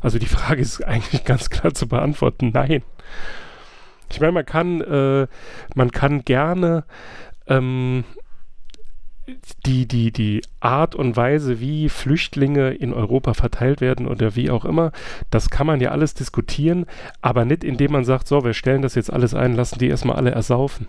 Also 0.00 0.18
die 0.18 0.26
Frage 0.26 0.62
ist 0.62 0.82
eigentlich 0.86 1.24
ganz 1.24 1.50
klar 1.50 1.74
zu 1.74 1.88
beantworten, 1.88 2.50
nein. 2.54 2.82
Ich 4.10 4.20
meine, 4.20 4.32
man 4.32 4.46
kann, 4.46 4.80
äh, 4.80 5.26
man 5.74 5.90
kann 5.90 6.24
gerne 6.24 6.84
ähm, 7.46 8.04
die, 9.66 9.86
die, 9.86 10.12
die 10.12 10.42
Art 10.60 10.94
und 10.94 11.16
Weise, 11.16 11.60
wie 11.60 11.88
Flüchtlinge 11.88 12.70
in 12.70 12.92
Europa 12.92 13.34
verteilt 13.34 13.80
werden 13.80 14.06
oder 14.06 14.36
wie 14.36 14.50
auch 14.50 14.64
immer, 14.64 14.92
das 15.30 15.50
kann 15.50 15.66
man 15.66 15.80
ja 15.80 15.90
alles 15.90 16.14
diskutieren, 16.14 16.86
aber 17.20 17.44
nicht 17.44 17.64
indem 17.64 17.92
man 17.92 18.04
sagt, 18.04 18.28
so, 18.28 18.44
wir 18.44 18.54
stellen 18.54 18.82
das 18.82 18.94
jetzt 18.94 19.12
alles 19.12 19.34
ein, 19.34 19.54
lassen 19.54 19.78
die 19.78 19.88
erstmal 19.88 20.16
alle 20.16 20.30
ersaufen. 20.30 20.86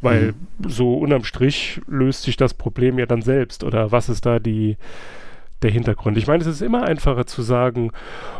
Weil 0.00 0.32
mhm. 0.32 0.70
so 0.70 0.94
unterm 0.94 1.24
Strich 1.24 1.80
löst 1.86 2.22
sich 2.22 2.36
das 2.36 2.54
Problem 2.54 2.98
ja 2.98 3.04
dann 3.04 3.20
selbst. 3.20 3.64
Oder 3.64 3.92
was 3.92 4.08
ist 4.08 4.24
da 4.24 4.38
die, 4.38 4.78
der 5.60 5.70
Hintergrund? 5.70 6.16
Ich 6.16 6.26
meine, 6.26 6.40
es 6.40 6.46
ist 6.46 6.62
immer 6.62 6.84
einfacher 6.84 7.26
zu 7.26 7.42
sagen, 7.42 7.92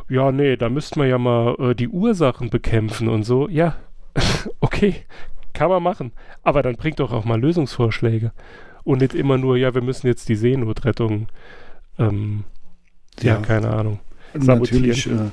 ja, 0.08 0.32
nee, 0.32 0.56
da 0.56 0.70
müssten 0.70 1.00
wir 1.00 1.06
ja 1.06 1.18
mal 1.18 1.56
äh, 1.58 1.74
die 1.74 1.88
Ursachen 1.88 2.48
bekämpfen 2.48 3.08
und 3.08 3.24
so. 3.24 3.46
Ja, 3.48 3.76
okay, 4.60 4.94
kann 5.52 5.68
man 5.68 5.82
machen. 5.82 6.12
Aber 6.42 6.62
dann 6.62 6.76
bringt 6.76 7.00
doch 7.00 7.12
auch 7.12 7.24
mal 7.24 7.40
Lösungsvorschläge. 7.40 8.32
Und 8.84 9.00
nicht 9.00 9.14
immer 9.14 9.36
nur, 9.38 9.56
ja, 9.56 9.74
wir 9.74 9.82
müssen 9.82 10.06
jetzt 10.06 10.28
die 10.28 10.36
Seenotrettung, 10.36 11.28
ähm, 11.98 12.44
ja, 13.20 13.34
ja, 13.34 13.40
keine 13.40 13.70
Ahnung. 13.70 14.00
Sabotieren. 14.32 14.86
Natürlich 14.86 15.06
äh, 15.06 15.30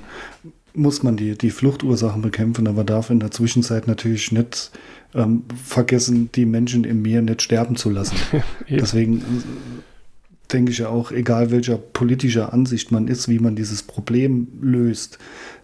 muss 0.74 1.02
man 1.02 1.18
die, 1.18 1.38
die 1.38 1.50
Fluchtursachen 1.50 2.22
bekämpfen, 2.22 2.68
aber 2.68 2.84
darf 2.84 3.10
in 3.10 3.20
der 3.20 3.32
Zwischenzeit 3.32 3.88
natürlich 3.88 4.32
nicht 4.32 4.72
ähm, 5.16 5.44
vergessen, 5.64 6.30
die 6.34 6.46
Menschen 6.46 6.84
im 6.84 7.02
Meer 7.02 7.22
nicht 7.22 7.42
sterben 7.42 7.76
zu 7.76 7.90
lassen. 7.90 8.16
Deswegen 8.70 9.20
äh, 9.20 9.24
denke 10.52 10.72
ich 10.72 10.78
ja 10.80 10.90
auch, 10.90 11.12
egal 11.12 11.52
welcher 11.52 11.78
politischer 11.78 12.54
Ansicht 12.54 12.92
man 12.92 13.08
ist, 13.08 13.28
wie 13.28 13.40
man 13.40 13.56
dieses 13.56 13.84
Problem 13.84 14.48
löst, 14.62 15.18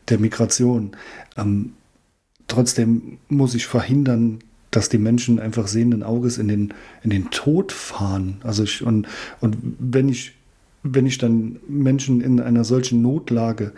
der 0.09 0.19
Migration, 0.19 0.95
ähm, 1.37 1.73
trotzdem 2.47 3.17
muss 3.29 3.55
ich 3.55 3.65
verhindern, 3.65 4.39
dass 4.71 4.89
die 4.89 4.97
Menschen 4.97 5.39
einfach 5.39 5.67
sehenden 5.67 6.03
Auges 6.03 6.37
in 6.37 6.47
den, 6.47 6.73
in 7.03 7.09
den 7.09 7.29
Tod 7.29 7.71
fahren. 7.71 8.37
Also 8.43 8.63
ich, 8.63 8.83
und, 8.83 9.07
und 9.39 9.57
wenn 9.79 10.09
ich, 10.09 10.33
wenn 10.81 11.05
ich 11.05 11.17
dann 11.17 11.57
Menschen 11.67 12.21
in 12.21 12.39
einer 12.39 12.63
solchen 12.63 13.01
Notlage 13.01 13.73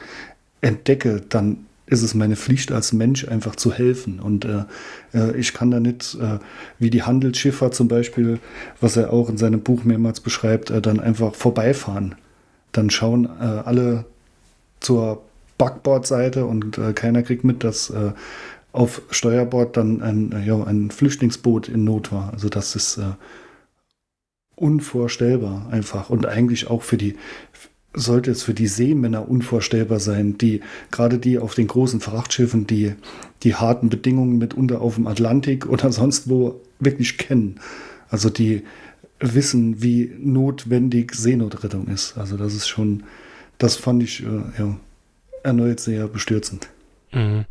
entdecke, 0.62 1.22
dann 1.28 1.66
ist 1.88 2.02
es 2.02 2.16
meine 2.16 2.36
Pflicht 2.36 2.72
als 2.72 2.94
Mensch 2.94 3.28
einfach 3.28 3.56
zu 3.56 3.72
helfen. 3.72 4.20
Und 4.20 4.46
äh, 4.46 4.64
äh, 5.14 5.38
ich 5.38 5.54
kann 5.54 5.70
da 5.70 5.80
nicht, 5.80 6.16
äh, 6.16 6.40
wie 6.80 6.90
die 6.90 7.04
Handelsschiffer 7.04 7.72
zum 7.72 7.88
Beispiel, 7.88 8.40
was 8.82 8.98
er 8.98 9.14
auch 9.14 9.30
in 9.30 9.38
seinem 9.38 9.62
Buch 9.62 9.84
mehrmals 9.84 10.20
beschreibt, 10.20 10.72
äh, 10.72 10.82
dann 10.82 11.00
einfach 11.00 11.36
vorbeifahren. 11.36 12.16
Dann 12.72 12.90
schauen 12.90 13.26
äh, 13.26 13.44
alle 13.44 14.06
zur 14.80 15.24
Backbordseite 15.58 16.46
und 16.46 16.78
äh, 16.78 16.94
keiner 16.94 17.24
kriegt 17.24 17.44
mit, 17.44 17.64
dass 17.64 17.94
auf 18.72 19.02
Steuerbord 19.10 19.78
dann 19.78 20.02
ein, 20.02 20.44
ja, 20.46 20.62
ein 20.64 20.92
Flüchtlingsboot 20.92 21.70
in 21.70 21.86
Not 21.86 22.12
war. 22.12 22.34
Also 22.34 22.50
das 22.50 22.76
ist 22.76 23.00
unvorstellbar 24.56 25.68
einfach. 25.72 26.10
Und 26.10 26.26
eigentlich 26.26 26.70
auch 26.70 26.82
für 26.82 26.98
die, 26.98 27.16
sollte 27.94 28.32
es 28.32 28.44
für 28.44 28.54
die 28.54 28.68
Seemänner 28.68 29.30
unvorstellbar 29.30 30.00
sein, 30.00 30.38
die 30.38 30.62
gerade 30.92 31.18
die 31.18 31.40
auf 31.40 31.56
den 31.56 31.68
großen 31.68 32.02
Frachtschiffen, 32.02 32.68
die 32.68 32.94
die 33.44 33.56
harten 33.56 33.90
Bedingungen 33.90 34.38
mitunter 34.38 34.82
auf 34.82 34.96
dem 34.96 35.08
Atlantik 35.08 35.68
oder 35.68 35.92
sonst 35.92 36.30
wo 36.30 36.62
wirklich 36.80 37.18
kennen. 37.18 37.60
Also 38.10 38.30
die 38.30 38.64
wissen, 39.20 39.82
wie 39.82 40.14
notwendig 40.20 41.16
Seenotrettung 41.16 41.88
ist. 41.88 42.18
Also 42.18 42.38
das 42.38 42.54
ist 42.54 42.68
schon, 42.68 43.04
das 43.58 43.76
fand 43.78 44.04
ich 44.04 44.24
äh, 44.24 44.60
ja, 44.60 44.78
erneut 45.46 45.80
sehr 45.80 46.08
bestürzend. 46.08 46.70
Mhm. 47.14 47.46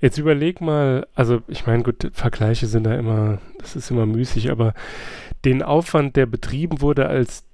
Jetzt 0.00 0.18
überleg 0.18 0.60
mal, 0.60 1.06
also 1.14 1.42
ich 1.48 1.66
meine, 1.66 1.82
gut, 1.82 2.10
Vergleiche 2.12 2.66
sind 2.66 2.84
da 2.84 2.94
immer, 2.94 3.38
das 3.58 3.76
ist 3.76 3.90
immer 3.90 4.06
müßig, 4.06 4.50
aber 4.50 4.72
den 5.44 5.62
Aufwand, 5.62 6.16
der 6.16 6.26
betrieben 6.26 6.80
wurde, 6.80 7.06
als 7.08 7.44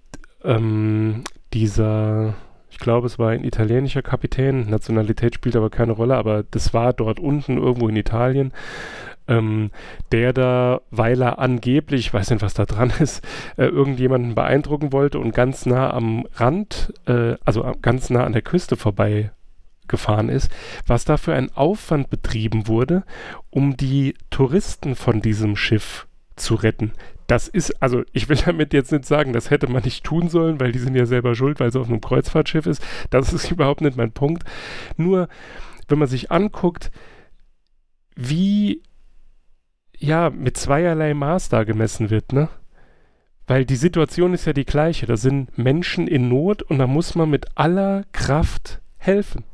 ähm, 0.45 1.25
dieser, 1.53 2.35
ich 2.71 2.79
glaube, 2.79 3.07
es 3.07 3.19
war 3.19 3.31
ein 3.31 3.45
italienischer 3.45 4.03
Kapitän, 4.03 4.71
Nationalität 4.71 5.35
spielt 5.35 5.57
aber 5.57 5.71
keine 5.71 5.93
Rolle, 5.93 6.17
aber 6.17 6.45
das 6.51 6.73
war 6.73 6.93
dort 6.93 7.19
unten 7.19 7.57
irgendwo 7.57 7.89
in 7.89 7.97
Italien, 7.97 8.53
ähm, 9.29 9.71
der 10.13 10.33
da, 10.33 10.83
weil 10.91 11.21
er 11.21 11.41
angeblich, 11.41 12.07
ich 12.07 12.15
weiß 12.15 12.31
nicht, 12.31 12.43
was 12.43 12.55
da 12.55 12.65
dran 12.65 12.93
ist, 13.01 13.27
äh, 13.57 13.67
irgendjemanden 13.67 14.37
beeindrucken 14.37 14.93
wollte 14.93 15.19
und 15.19 15.35
ganz 15.35 15.67
nah 15.67 15.91
am 15.93 16.27
Rand, 16.35 16.93
äh, 17.07 17.35
also 17.45 17.73
ganz 17.83 18.11
nah 18.11 18.23
an 18.23 18.35
der 18.35 18.43
Küste 18.43 18.77
vorbei 18.77 19.33
gefahren 19.89 20.29
ist, 20.29 20.51
was 20.87 21.05
da 21.05 21.17
für 21.17 21.35
ein 21.35 21.53
Aufwand 21.53 22.11
betrieben 22.11 22.69
wurde, 22.69 23.05
um 23.51 23.77
die 23.77 24.15
Touristen 24.31 24.97
von 24.97 25.21
diesem 25.21 25.57
Schiff 25.57 26.07
zu 26.37 26.55
retten 26.55 26.93
das 27.27 27.49
ist, 27.49 27.83
also 27.83 28.03
ich 28.13 28.29
will 28.29 28.37
damit 28.45 28.73
jetzt 28.73 28.93
nicht 28.93 29.05
sagen, 29.05 29.33
das 29.33 29.51
hätte 29.51 29.69
man 29.69 29.83
nicht 29.83 30.05
tun 30.05 30.29
sollen, 30.29 30.61
weil 30.61 30.73
die 30.73 30.79
sind 30.79 30.95
ja 30.95 31.07
selber 31.07 31.35
schuld, 31.35 31.61
weil 31.61 31.69
es 31.69 31.77
auf 31.77 31.89
einem 31.89 32.01
Kreuzfahrtschiff 32.01 32.67
ist. 32.67 32.83
Das 33.11 33.33
ist 33.33 33.51
überhaupt 33.51 33.81
nicht 33.81 33.97
mein 33.97 34.13
Punkt. 34.13 34.45
Nur, 34.97 35.29
wenn 35.89 35.99
man 35.99 36.09
sich 36.09 36.31
anguckt, 36.31 36.91
wie 38.15 38.83
ja 39.99 40.31
mit 40.31 40.57
zweierlei 40.57 41.15
Maß 41.15 41.49
da 41.49 41.65
gemessen 41.65 42.11
wird, 42.11 42.33
ne? 42.33 42.49
Weil 43.49 43.65
die 43.65 43.77
Situation 43.77 44.35
ist 44.35 44.45
ja 44.47 44.53
die 44.53 44.65
gleiche. 44.65 45.07
Da 45.07 45.17
sind 45.17 45.57
Menschen 45.57 46.09
in 46.09 46.29
Not 46.29 46.63
und 46.63 46.79
da 46.79 46.89
muss 46.89 47.15
man 47.15 47.31
mit 47.31 47.47
aller 47.57 48.05
Kraft 48.11 48.81
helfen. 48.97 49.45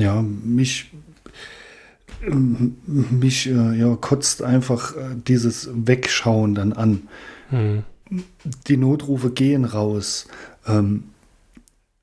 Ja, 0.00 0.22
mich 0.22 0.90
mich 2.26 3.46
äh, 3.46 3.78
ja, 3.78 3.96
kotzt 3.96 4.42
einfach 4.42 4.96
äh, 4.96 5.16
dieses 5.26 5.68
Wegschauen 5.72 6.54
dann 6.54 6.72
an. 6.72 7.08
Hm. 7.50 7.82
Die 8.66 8.76
Notrufe 8.76 9.30
gehen 9.30 9.64
raus. 9.64 10.26
Ähm, 10.66 11.04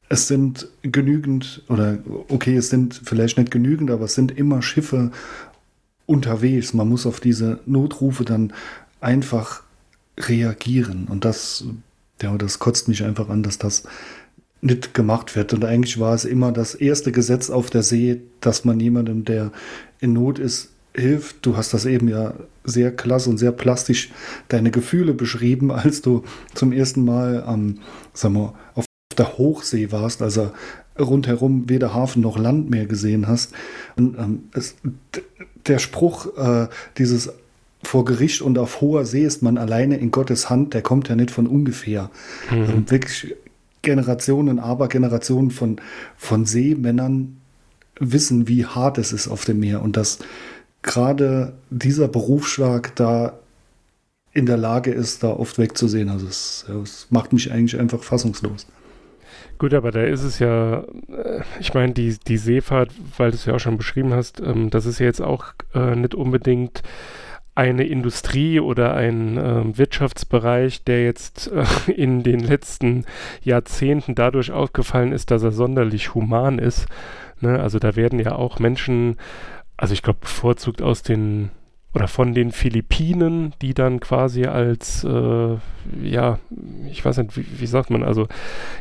es 0.10 0.28
sind 0.28 0.68
genügend, 0.84 1.64
oder 1.68 2.00
okay, 2.30 2.56
es 2.56 2.70
sind 2.70 3.02
vielleicht 3.04 3.38
nicht 3.38 3.52
genügend, 3.52 3.92
aber 3.92 4.06
es 4.06 4.16
sind 4.16 4.32
immer 4.38 4.62
Schiffe 4.62 5.12
unterwegs. 6.06 6.74
Man 6.74 6.88
muss 6.88 7.06
auf 7.06 7.20
diese 7.20 7.60
Notrufe 7.66 8.24
dann 8.24 8.54
einfach 9.02 9.64
reagieren. 10.18 11.08
Und 11.10 11.26
das, 11.26 11.66
ja, 12.22 12.38
das 12.38 12.60
kotzt 12.60 12.88
mich 12.88 13.04
einfach 13.04 13.30
an, 13.30 13.44
dass 13.44 13.58
das 13.58 13.84
nicht 14.62 14.94
gemacht 14.94 15.36
wird. 15.36 15.54
Und 15.54 15.66
eigentlich 15.66 16.00
war 16.00 16.14
es 16.14 16.26
immer 16.26 16.52
das 16.52 16.76
erste 16.76 17.12
Gesetz 17.12 17.50
auf 17.50 17.70
der 17.70 17.84
See, 17.84 18.22
dass 18.42 18.66
man 18.66 18.80
jemandem, 18.80 19.26
der 19.26 19.52
in 20.00 20.14
Not 20.14 20.40
ist, 20.40 20.70
hilft. 20.96 21.46
Du 21.46 21.56
hast 21.56 21.74
das 21.74 21.86
eben 21.86 22.08
ja 22.08 22.34
sehr 22.64 22.92
klasse 22.92 23.30
und 23.30 23.38
sehr 23.38 23.52
plastisch 23.52 24.12
deine 24.50 24.72
Gefühle 24.72 25.14
beschrieben, 25.14 25.72
als 25.72 26.02
du 26.02 26.24
zum 26.54 26.72
ersten 26.72 27.06
Mal 27.06 27.44
am, 27.44 27.80
sagen 28.14 28.36
wir, 28.36 28.54
auf 28.76 28.86
der 29.18 29.38
Hochsee 29.38 29.92
warst, 29.92 30.22
also 30.22 30.52
rundherum 31.00 31.70
weder 31.70 31.94
Hafen 31.94 32.22
noch 32.22 32.38
Land 32.38 32.70
mehr 32.70 32.86
gesehen 32.86 33.28
hast. 33.28 33.54
Und 33.96 34.18
ähm, 34.18 34.44
es, 34.54 34.76
der 35.68 35.80
Spruch, 35.80 36.38
äh, 36.38 36.68
dieses 36.98 37.32
vor 37.84 38.06
Gericht 38.06 38.42
und 38.42 38.58
auf 38.58 38.82
hoher 38.82 39.06
See 39.06 39.24
ist 39.24 39.44
man 39.44 39.58
alleine 39.58 39.98
in 39.98 40.12
Gottes 40.12 40.50
Hand, 40.50 40.74
der 40.74 40.82
kommt 40.82 41.10
ja 41.10 41.16
nicht 41.16 41.32
von 41.32 41.48
ungefähr. 41.48 42.10
Mhm. 42.52 42.58
Ähm, 42.58 42.90
wirklich 42.90 43.36
Generationen, 43.88 44.60
aber 44.60 44.90
Generationen 44.90 45.50
von, 45.50 45.78
von 46.18 46.46
Seemännern 46.46 47.38
wissen, 48.00 48.48
wie 48.48 48.66
hart 48.66 48.98
es 48.98 49.14
ist 49.14 49.30
auf 49.30 49.46
dem 49.46 49.62
Meer 49.62 49.82
und 49.82 49.96
dass 49.96 50.20
gerade 50.82 51.54
dieser 51.70 52.10
Berufsschlag 52.10 52.96
da 52.96 53.40
in 54.34 54.46
der 54.46 54.58
Lage 54.58 54.92
ist, 54.92 55.24
da 55.24 55.30
oft 55.30 55.58
wegzusehen. 55.58 56.10
Also 56.10 56.28
es, 56.28 56.66
es 56.84 57.08
macht 57.10 57.32
mich 57.34 57.52
eigentlich 57.52 57.80
einfach 57.80 58.04
fassungslos. 58.04 58.68
Gut, 59.58 59.74
aber 59.74 59.92
da 59.92 60.04
ist 60.04 60.24
es 60.24 60.38
ja, 60.40 60.84
äh, 61.10 61.42
ich 61.60 61.74
meine, 61.74 61.94
die, 61.94 62.18
die 62.28 62.38
Seefahrt, 62.38 62.92
weil 63.18 63.32
du 63.32 63.38
es 63.38 63.46
ja 63.46 63.56
auch 63.56 63.60
schon 63.60 63.78
beschrieben 63.78 64.14
hast, 64.14 64.40
ähm, 64.42 64.70
das 64.70 64.86
ist 64.86 65.00
ja 65.00 65.06
jetzt 65.06 65.22
auch 65.22 65.46
äh, 65.74 65.96
nicht 65.96 66.14
unbedingt 66.14 66.84
eine 67.58 67.86
Industrie 67.86 68.60
oder 68.60 68.94
ein 68.94 69.36
äh, 69.36 69.78
Wirtschaftsbereich, 69.78 70.84
der 70.84 71.04
jetzt 71.04 71.52
äh, 71.52 71.92
in 71.92 72.22
den 72.22 72.40
letzten 72.40 73.06
Jahrzehnten 73.42 74.14
dadurch 74.14 74.52
aufgefallen 74.52 75.12
ist, 75.12 75.32
dass 75.32 75.42
er 75.42 75.52
sonderlich 75.52 76.14
human 76.14 76.60
ist. 76.60 76.86
Ne? 77.42 77.60
Also 77.60 77.80
da 77.80 77.96
werden 77.96 78.20
ja 78.20 78.34
auch 78.36 78.60
Menschen, 78.60 79.18
also 79.76 79.94
ich 79.94 80.04
glaube 80.04 80.20
bevorzugt 80.22 80.84
aus 80.84 81.02
den 81.02 81.50
oder 81.98 82.08
von 82.08 82.36
den 82.36 82.52
Philippinen, 82.52 83.54
die 83.64 83.74
dann 83.74 84.00
quasi 84.00 84.46
als, 84.46 85.04
äh, 85.04 85.58
ja, 86.04 86.38
ich 86.92 87.04
weiß 87.04 87.18
nicht, 87.18 87.36
wie, 87.36 87.46
wie, 87.60 87.66
sagt 87.66 87.90
man, 87.90 88.04
also, 88.04 88.28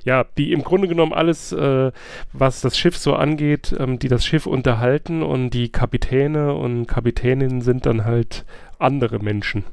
ja, 0.05 0.26
die 0.37 0.52
im 0.52 0.62
Grunde 0.62 0.87
genommen 0.87 1.14
alles, 1.14 1.50
äh, 1.50 1.92
was 2.35 2.61
das 2.61 2.76
Schiff 2.76 2.98
so 2.98 3.14
angeht, 3.14 3.74
ähm, 3.79 3.98
die 3.98 4.09
das 4.09 4.26
Schiff 4.26 4.44
unterhalten 4.44 5.22
und 5.22 5.48
die 5.50 5.70
Kapitäne 5.70 6.52
und 6.52 6.87
Kapitäninnen 6.88 7.62
sind 7.62 7.87
dann 7.87 8.05
halt 8.05 8.44
andere 8.79 9.18
Menschen. 9.18 9.64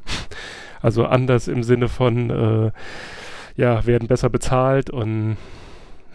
Also 0.82 1.06
anders 1.06 1.48
im 1.48 1.64
Sinne 1.64 1.88
von, 1.88 2.30
äh, 2.30 2.72
ja, 3.56 3.86
werden 3.86 4.10
besser 4.10 4.30
bezahlt 4.30 4.90
und, 4.90 5.38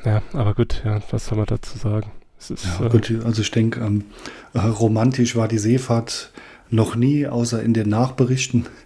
ja, 0.04 0.20
aber 0.34 0.52
gut, 0.54 0.82
ja, 0.84 1.00
was 1.10 1.24
soll 1.26 1.38
man 1.38 1.46
dazu 1.46 1.78
sagen? 1.78 2.10
Ist, 2.38 2.50
ja, 2.78 2.88
gut, 2.88 3.10
also 3.24 3.40
ich 3.40 3.50
denke, 3.50 3.80
ähm, 3.80 4.04
äh, 4.52 4.58
romantisch 4.58 5.36
war 5.36 5.48
die 5.48 5.56
Seefahrt 5.56 6.32
noch 6.70 6.96
nie, 6.96 7.26
außer 7.26 7.62
in 7.62 7.74
den 7.74 7.88
Nachberichten. 7.88 8.66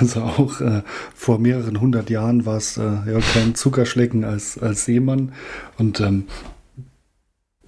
Also 0.00 0.20
auch 0.20 0.60
äh, 0.60 0.82
vor 1.14 1.38
mehreren 1.38 1.80
hundert 1.80 2.10
Jahren 2.10 2.44
war 2.44 2.58
es 2.58 2.76
äh, 2.76 2.82
ja 2.82 3.20
kein 3.32 3.54
Zuckerschlecken 3.54 4.22
als, 4.22 4.58
als 4.58 4.84
Seemann. 4.84 5.32
Und 5.78 6.00
ähm, 6.00 6.24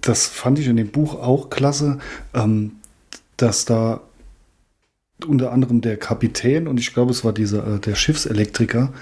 das 0.01 0.27
fand 0.27 0.59
ich 0.59 0.67
in 0.67 0.77
dem 0.77 0.89
Buch 0.89 1.15
auch 1.15 1.49
klasse, 1.49 1.97
ähm, 2.35 2.73
dass 3.37 3.65
da 3.65 4.01
unter 5.25 5.51
anderem 5.51 5.81
der 5.81 5.97
Kapitän 5.97 6.67
und 6.67 6.79
ich 6.79 6.93
glaube, 6.93 7.09
es 7.09 7.23
war 7.23 7.33
dieser 7.33 7.65
äh, 7.65 7.79
der 7.79 7.95
Schiffselektriker, 7.95 8.93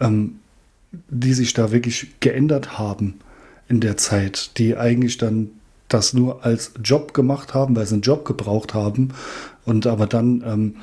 ähm, 0.00 0.40
die 1.08 1.32
sich 1.34 1.52
da 1.54 1.72
wirklich 1.72 2.20
geändert 2.20 2.78
haben 2.78 3.20
in 3.68 3.80
der 3.80 3.96
Zeit, 3.96 4.58
die 4.58 4.76
eigentlich 4.76 5.18
dann 5.18 5.50
das 5.88 6.12
nur 6.12 6.44
als 6.44 6.72
Job 6.82 7.14
gemacht 7.14 7.54
haben, 7.54 7.74
weil 7.76 7.86
sie 7.86 7.94
einen 7.94 8.02
Job 8.02 8.24
gebraucht 8.24 8.74
haben 8.74 9.14
und 9.68 9.86
aber 9.86 10.06
dann 10.06 10.42
ähm, 10.46 10.76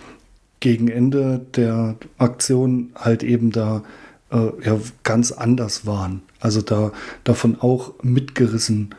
gegen 0.59 0.87
Ende 0.87 1.45
der 1.55 1.95
Aktion 2.17 2.91
halt 2.95 3.23
eben 3.23 3.51
da 3.51 3.83
äh, 4.31 4.49
ja, 4.63 4.79
ganz 5.03 5.31
anders 5.31 5.85
waren. 5.85 6.21
Also 6.39 6.61
da 6.61 6.91
davon 7.23 7.59
auch 7.59 7.93
mitgerissen 8.03 8.95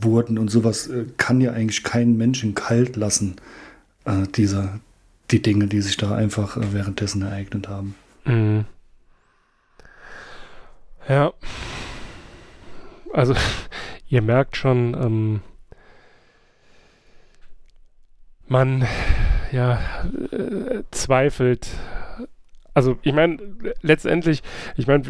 wurden 0.00 0.38
und 0.38 0.48
sowas 0.48 0.86
äh, 0.86 1.06
kann 1.16 1.40
ja 1.40 1.52
eigentlich 1.52 1.82
keinen 1.82 2.16
Menschen 2.16 2.54
kalt 2.54 2.96
lassen, 2.96 3.36
äh, 4.04 4.26
dieser, 4.34 4.80
die 5.30 5.42
Dinge, 5.42 5.66
die 5.66 5.80
sich 5.80 5.96
da 5.96 6.14
einfach 6.14 6.56
äh, 6.56 6.72
währenddessen 6.72 7.22
ereignet 7.22 7.68
haben. 7.68 7.94
Mhm. 8.24 8.64
Ja. 11.08 11.32
Also, 13.12 13.34
ihr 14.08 14.22
merkt 14.22 14.56
schon, 14.56 14.94
ähm, 14.94 15.40
man 18.48 18.86
ja 19.52 19.80
äh, 20.32 20.82
zweifelt. 20.90 21.68
Also, 22.74 22.98
ich 23.02 23.12
meine, 23.12 23.38
letztendlich, 23.82 24.42
ich 24.76 24.86
meine, 24.86 25.02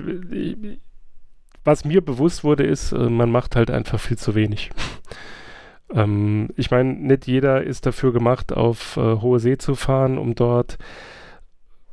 was 1.64 1.84
mir 1.84 2.00
bewusst 2.00 2.42
wurde, 2.42 2.64
ist, 2.64 2.92
äh, 2.92 3.10
man 3.10 3.30
macht 3.30 3.56
halt 3.56 3.70
einfach 3.70 4.00
viel 4.00 4.18
zu 4.18 4.34
wenig. 4.34 4.70
ähm, 5.94 6.48
ich 6.56 6.70
meine, 6.70 6.94
nicht 6.94 7.26
jeder 7.26 7.62
ist 7.62 7.86
dafür 7.86 8.12
gemacht, 8.12 8.52
auf 8.52 8.96
äh, 8.96 9.00
hohe 9.00 9.40
See 9.40 9.58
zu 9.58 9.74
fahren, 9.74 10.18
um 10.18 10.34
dort 10.34 10.78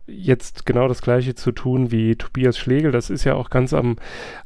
jetzt 0.07 0.65
genau 0.65 0.87
das 0.87 1.01
gleiche 1.01 1.35
zu 1.35 1.51
tun 1.51 1.91
wie 1.91 2.15
Tobias 2.15 2.57
Schlegel. 2.57 2.91
Das 2.91 3.09
ist 3.09 3.25
ja 3.25 3.35
auch 3.35 3.49
ganz 3.49 3.73
am 3.73 3.97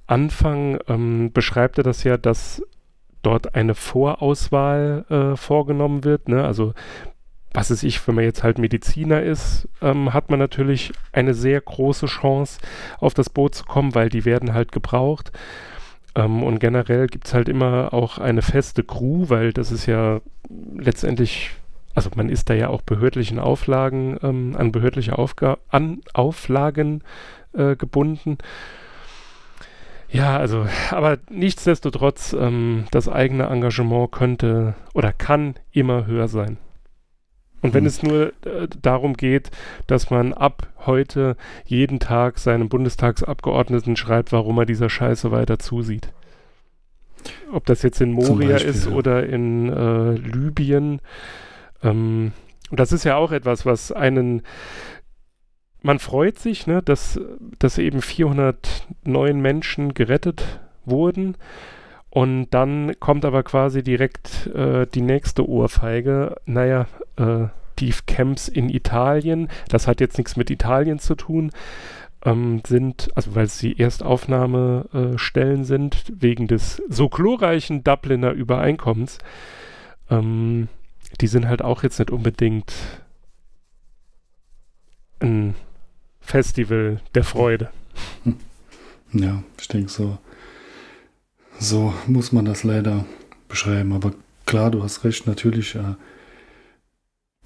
Anfang, 0.08 0.80
ähm, 0.88 1.32
beschreibt 1.32 1.78
er 1.78 1.84
das 1.84 2.04
ja, 2.04 2.18
dass 2.18 2.64
dort 3.22 3.54
eine 3.54 3.76
Vorauswahl 3.76 5.06
äh, 5.10 5.36
vorgenommen 5.38 6.04
wird. 6.04 6.28
Ne? 6.28 6.44
Also 6.44 6.74
was 7.54 7.72
ist 7.72 7.84
ich, 7.84 8.06
wenn 8.08 8.16
man 8.16 8.24
jetzt 8.24 8.44
halt 8.44 8.58
Mediziner 8.58 9.22
ist, 9.22 9.68
ähm, 9.82 10.14
hat 10.14 10.30
man 10.30 10.40
natürlich 10.40 10.92
eine 11.12 11.34
sehr 11.34 11.60
große 11.60 12.06
Chance, 12.06 12.60
auf 13.00 13.14
das 13.14 13.30
Boot 13.30 13.56
zu 13.56 13.66
kommen, 13.66 13.94
weil 13.96 14.10
die 14.10 14.26
werden 14.26 14.54
halt 14.54 14.72
gebraucht. 14.72 15.32
Ähm, 16.16 16.44
und 16.44 16.60
generell 16.60 17.08
gibt 17.08 17.28
es 17.28 17.34
halt 17.34 17.50
immer 17.50 17.94
auch 17.94 18.18
eine 18.18 18.42
feste 18.42 18.84
Crew, 18.84 19.30
weil 19.30 19.54
das 19.54 19.72
ist 19.72 19.86
ja 19.86 20.22
letztendlich 20.76 21.52
also 21.94 22.10
man 22.16 22.30
ist 22.30 22.50
da 22.50 22.54
ja 22.54 22.70
auch 22.70 22.82
behördlichen 22.82 23.40
Auflagen, 23.40 24.18
ähm, 24.24 24.56
an 24.58 24.72
behördliche 24.72 25.18
Aufga 25.18 25.58
an 25.70 26.02
Auflagen 26.14 27.04
äh, 27.54 27.76
gebunden. 27.76 28.38
Ja, 30.10 30.38
also, 30.38 30.68
aber 30.90 31.20
nichtsdestotrotz, 31.30 32.34
ähm, 32.34 32.86
das 32.92 33.08
eigene 33.08 33.46
Engagement 33.46 34.12
könnte 34.12 34.76
oder 34.94 35.14
kann 35.14 35.56
immer 35.72 36.06
höher 36.06 36.28
sein. 36.28 36.58
Und 37.62 37.74
wenn 37.74 37.82
hm. 37.82 37.88
es 37.88 38.04
nur 38.04 38.28
äh, 38.46 38.68
darum 38.82 39.16
geht, 39.16 39.52
dass 39.88 40.10
man 40.10 40.34
ab 40.34 40.68
heute 40.86 41.36
jeden 41.66 42.00
Tag 42.00 42.40
seinem 42.40 42.70
Bundestagsabgeordneten 42.70 43.96
schreibt, 43.96 44.32
warum 44.32 44.58
er 44.58 44.66
dieser 44.66 44.90
Scheiße 44.90 45.32
weiter 45.32 45.60
zusieht. 45.60 46.12
Ob 47.52 47.66
das 47.66 47.84
jetzt 47.84 48.02
in 48.02 48.14
Moria 48.14 48.54
Beispiel, 48.54 48.72
ist 48.72 48.86
ja. 48.88 48.92
oder 48.94 49.26
in 49.28 49.70
äh, 49.70 50.14
Libyen, 50.14 51.02
ähm, 51.84 52.32
und 52.72 52.80
das 52.80 52.94
ist 52.94 53.04
ja 53.04 53.18
auch 53.18 53.34
etwas, 53.34 53.66
was 53.66 53.92
einen 53.92 54.44
man 55.82 56.00
freut 56.00 56.38
sich, 56.38 56.68
ne, 56.68 56.82
dass, 56.82 57.20
dass 57.60 57.78
eben 57.78 58.02
409 58.02 59.42
Menschen 59.42 59.94
gerettet 59.94 60.60
wurden. 60.86 61.38
Und 62.10 62.50
dann 62.52 63.00
kommt 63.00 63.26
aber 63.26 63.42
quasi 63.44 63.84
direkt 63.84 64.48
äh, 64.48 64.86
die 64.86 65.02
nächste 65.02 65.48
Ohrfeige. 65.48 66.36
Naja, 66.46 66.86
äh, 67.18 67.48
die 67.80 67.94
Camps 68.06 68.48
in 68.48 68.70
Italien, 68.70 69.50
das 69.70 69.88
hat 69.88 70.02
jetzt 70.02 70.18
nichts 70.18 70.36
mit 70.36 70.50
Italien 70.50 71.00
zu 71.00 71.16
tun, 71.16 71.52
ähm, 72.24 72.62
sind, 72.66 73.10
also 73.16 73.36
weil 73.36 73.48
sie 73.48 73.78
Erstaufnahmestellen 73.78 75.62
äh, 75.62 75.66
sind, 75.66 76.04
wegen 76.14 76.48
des 76.48 76.82
so 76.90 77.10
glorreichen 77.10 77.84
Dubliner 77.84 78.32
Übereinkommens, 78.32 79.18
ähm, 80.10 80.68
die 81.20 81.28
sind 81.28 81.48
halt 81.48 81.62
auch 81.62 81.84
jetzt 81.84 82.00
nicht 82.00 82.12
unbedingt 82.12 82.74
ein 85.20 85.56
Festival 86.20 87.00
der 87.16 87.24
Freude. 87.24 87.70
Ja, 89.14 89.44
ich 89.60 89.68
denke 89.68 89.92
so. 89.92 90.18
So 91.60 91.94
muss 92.08 92.32
man 92.32 92.46
das 92.46 92.64
leider 92.64 93.04
beschreiben. 93.50 93.92
Aber 93.92 94.14
klar, 94.46 94.72
du 94.72 94.84
hast 94.84 95.04
recht, 95.04 95.28
natürlich 95.28 95.76
äh, 95.76 95.96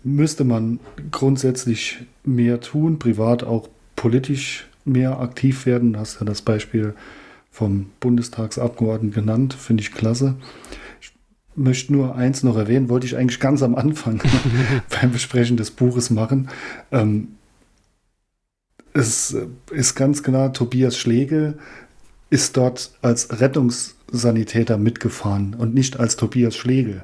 müsste 0.05 0.45
man 0.45 0.79
grundsätzlich 1.11 1.97
mehr 2.23 2.61
tun, 2.61 2.99
privat 2.99 3.43
auch 3.43 3.67
politisch 3.97 4.67
mehr 4.85 5.19
aktiv 5.19 5.65
werden. 5.65 5.93
Du 5.93 5.99
hast 5.99 6.19
ja 6.19 6.25
das 6.25 6.41
Beispiel 6.41 6.93
vom 7.51 7.87
Bundestagsabgeordneten 7.99 9.13
genannt, 9.13 9.53
finde 9.53 9.81
ich 9.81 9.91
klasse 9.91 10.35
möchte 11.55 11.93
nur 11.93 12.15
eins 12.15 12.43
noch 12.43 12.57
erwähnen, 12.57 12.89
wollte 12.89 13.07
ich 13.07 13.17
eigentlich 13.17 13.39
ganz 13.39 13.63
am 13.63 13.75
Anfang 13.75 14.21
beim 14.89 15.11
Besprechen 15.11 15.57
des 15.57 15.71
Buches 15.71 16.09
machen. 16.09 16.49
Ähm, 16.91 17.29
es 18.93 19.35
ist 19.71 19.95
ganz 19.95 20.23
klar, 20.23 20.53
Tobias 20.53 20.97
Schlegel 20.97 21.57
ist 22.29 22.57
dort 22.57 22.91
als 23.01 23.41
Rettungssanitäter 23.41 24.77
mitgefahren 24.77 25.53
und 25.53 25.73
nicht 25.73 25.99
als 25.99 26.15
Tobias 26.15 26.55
Schlegel. 26.55 27.03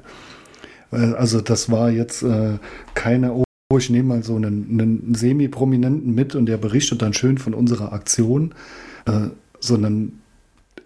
Also 0.92 1.40
das 1.40 1.70
war 1.70 1.90
jetzt 1.90 2.22
äh, 2.22 2.58
keine, 2.94 3.32
oh, 3.32 3.44
ich 3.78 3.90
nehme 3.90 4.08
mal 4.08 4.22
so 4.22 4.36
einen, 4.36 4.68
einen 4.70 5.14
Semi-Prominenten 5.14 6.14
mit 6.14 6.34
und 6.34 6.46
der 6.46 6.58
berichtet 6.58 7.02
dann 7.02 7.14
schön 7.14 7.38
von 7.38 7.54
unserer 7.54 7.92
Aktion, 7.92 8.54
äh, 9.06 9.28
sondern 9.58 10.20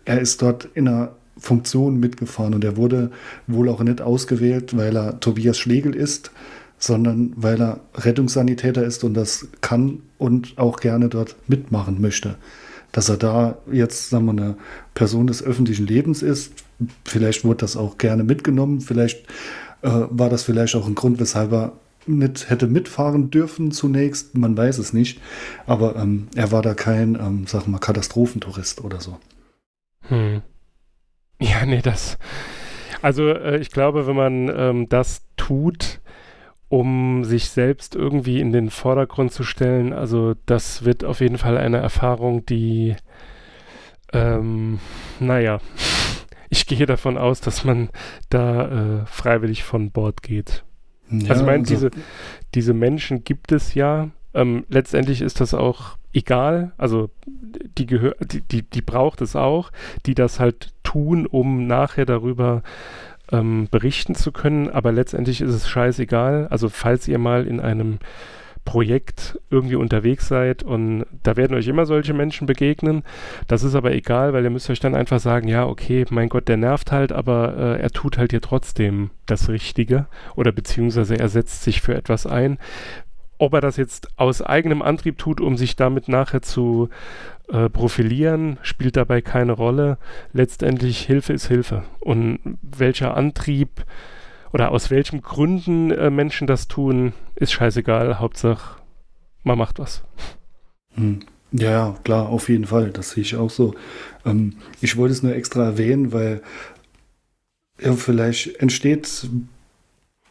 er 0.05 0.21
ist 0.21 0.41
dort 0.43 0.69
in 0.75 0.87
einer 0.87 1.17
Funktion 1.39 1.99
mitgefahren 1.99 2.55
und 2.55 2.65
er 2.65 2.77
wurde 2.77 3.11
wohl 3.47 3.69
auch 3.69 3.83
nicht 3.83 4.01
ausgewählt, 4.01 4.77
weil 4.77 4.97
er 4.97 5.21
Tobias 5.21 5.59
Schlegel 5.59 5.95
ist, 5.95 6.31
sondern 6.79 7.33
weil 7.37 7.61
er 7.61 7.81
Rettungssanitäter 7.95 8.85
ist 8.85 9.05
und 9.05 9.15
das 9.15 9.49
kann 9.61 10.03
und 10.19 10.57
auch 10.57 10.79
gerne 10.79 11.09
dort 11.09 11.37
mitmachen 11.49 12.01
möchte. 12.01 12.37
Dass 12.93 13.09
er 13.09 13.17
da 13.17 13.59
jetzt, 13.71 14.11
sagen 14.11 14.27
wir, 14.27 14.33
eine 14.33 14.57
Person 14.95 15.27
des 15.27 15.43
öffentlichen 15.43 15.87
Lebens 15.87 16.23
ist, 16.23 16.53
vielleicht 17.05 17.45
wurde 17.45 17.59
das 17.59 17.77
auch 17.77 17.99
gerne 17.99 18.25
mitgenommen, 18.25 18.81
vielleicht 18.81 19.27
äh, 19.83 19.91
war 20.11 20.29
das 20.29 20.43
vielleicht 20.43 20.75
auch 20.75 20.87
ein 20.87 20.95
Grund, 20.95 21.21
weshalb 21.21 21.53
er 21.53 21.73
nicht 22.07 22.51
hätte 22.51 22.67
mitfahren 22.67 23.31
dürfen 23.31 23.73
zunächst, 23.73 24.37
man 24.37 24.57
weiß 24.57 24.79
es 24.79 24.93
nicht, 24.93 25.21
aber 25.67 25.97
ähm, 25.97 26.29
er 26.35 26.53
war 26.53 26.63
da 26.63 26.75
kein, 26.75 27.17
ähm, 27.17 27.45
sag 27.47 27.67
mal, 27.67 27.79
Katastrophentourist 27.79 28.85
oder 28.85 29.01
so. 29.01 29.19
Hm. 30.03 30.43
Ja, 31.41 31.67
nee, 31.67 31.83
das. 31.83 32.19
Also 33.03 33.29
äh, 33.29 33.59
ich 33.59 33.71
glaube, 33.71 34.07
wenn 34.07 34.17
man 34.17 34.49
ähm, 34.57 34.89
das 34.89 35.23
tut, 35.37 36.01
um 36.69 37.25
sich 37.25 37.51
selbst 37.51 37.95
irgendwie 37.95 38.41
in 38.41 38.53
den 38.53 38.71
Vordergrund 38.71 39.33
zu 39.33 39.43
stellen, 39.43 39.93
also 39.93 40.35
das 40.47 40.85
wird 40.85 41.05
auf 41.05 41.21
jeden 41.21 41.39
Fall 41.39 41.59
eine 41.59 41.79
Erfahrung, 41.79 42.45
die, 42.47 42.97
ähm, 44.13 44.79
naja, 45.21 45.61
ich 46.57 46.67
gehe 46.67 46.87
davon 46.87 47.19
aus, 47.19 47.41
dass 47.41 47.65
man 47.65 47.91
da 48.31 49.03
äh, 49.03 49.07
freiwillig 49.07 49.63
von 49.63 49.91
Bord 49.91 50.23
geht. 50.23 50.65
Ja, 51.11 51.31
also 51.31 51.43
ich 51.43 51.47
meine, 51.47 51.61
also, 51.61 51.75
diese, 51.75 51.91
diese 52.55 52.75
Menschen 52.75 53.25
gibt 53.25 53.53
es 53.53 53.75
ja. 53.75 54.09
Ähm, 54.35 54.65
letztendlich 54.69 55.23
ist 55.23 55.41
das 55.41 55.55
auch 55.55 55.97
egal, 56.13 56.73
also 56.79 57.11
die, 57.79 57.87
gehör 57.87 58.17
die, 58.21 58.41
die, 58.41 58.63
die 58.63 58.83
braucht 58.83 59.21
es 59.21 59.37
auch, 59.37 59.71
die 60.07 60.15
das 60.15 60.41
halt 60.41 60.73
tun, 60.83 61.27
um 61.27 61.67
nachher 61.67 62.07
darüber 62.07 62.63
ähm, 63.31 63.69
berichten 63.71 64.15
zu 64.15 64.33
können, 64.33 64.69
aber 64.69 64.93
letztendlich 64.93 65.41
ist 65.41 65.53
es 65.53 65.69
scheißegal. 65.69 66.49
Also 66.49 66.69
falls 66.69 67.09
ihr 67.09 67.19
mal 67.19 67.47
in 67.47 67.61
einem 67.61 67.99
Projekt 68.67 69.41
irgendwie 69.49 69.77
unterwegs 69.77 70.29
seid 70.29 70.63
und 70.63 71.07
da 71.23 71.37
werden 71.37 71.57
euch 71.57 71.69
immer 71.69 71.87
solche 71.87 72.13
Menschen 72.13 72.47
begegnen. 72.47 73.05
Das 73.47 73.63
ist 73.63 73.75
aber 73.75 73.93
egal, 73.93 74.35
weil 74.35 74.45
ihr 74.45 74.51
müsst 74.51 74.69
euch 74.69 74.81
dann 74.81 74.95
einfach 74.95 75.21
sagen, 75.21 75.49
ja, 75.49 75.65
okay, 75.65 76.05
mein 76.11 76.29
Gott, 76.29 76.49
der 76.49 76.59
nervt 76.59 76.93
halt, 76.93 77.13
aber 77.13 77.57
äh, 77.57 77.81
er 77.81 77.91
tut 77.91 78.19
halt 78.19 78.33
hier 78.33 78.43
trotzdem 78.43 79.11
das 79.25 79.49
Richtige 79.49 80.07
oder 80.35 80.53
beziehungsweise 80.53 81.19
er 81.19 81.29
setzt 81.31 81.63
sich 81.63 81.81
für 81.81 81.95
etwas 81.95 82.27
ein. 82.27 82.59
Ob 83.39 83.55
er 83.55 83.61
das 83.61 83.77
jetzt 83.77 84.09
aus 84.19 84.43
eigenem 84.43 84.83
Antrieb 84.83 85.17
tut, 85.17 85.41
um 85.41 85.57
sich 85.57 85.77
damit 85.77 86.09
nachher 86.09 86.43
zu 86.43 86.89
äh, 87.49 87.71
profilieren, 87.71 88.59
spielt 88.63 88.97
dabei 88.97 89.21
keine 89.21 89.53
Rolle. 89.53 89.99
Letztendlich 90.33 91.01
Hilfe 91.01 91.33
ist 91.33 91.47
Hilfe. 91.47 91.85
Und 92.01 92.41
welcher 92.63 93.17
Antrieb 93.17 93.85
oder 94.57 94.73
aus 94.73 94.91
welchen 94.91 95.21
Gründen 95.21 95.91
äh, 95.91 96.09
Menschen 96.09 96.47
das 96.47 96.67
tun, 96.67 97.13
ist 97.35 97.53
scheißegal. 97.53 98.21
Hauptsache, 98.21 98.81
man 99.45 99.59
macht 99.59 99.79
was. 99.79 100.03
Hm. 100.95 101.21
Ja, 101.53 101.95
klar, 102.05 102.31
auf 102.31 102.49
jeden 102.49 102.65
Fall. 102.65 102.89
Das 102.91 103.11
sehe 103.11 103.21
ich 103.21 103.37
auch 103.37 103.51
so. 103.51 103.75
Ähm, 104.25 104.55
ich 104.81 104.97
wollte 104.97 105.13
es 105.13 105.23
nur 105.23 105.35
extra 105.35 105.63
erwähnen, 105.63 106.11
weil 106.11 106.41
ja, 107.79 107.93
vielleicht 107.93 108.57
entsteht 108.57 109.29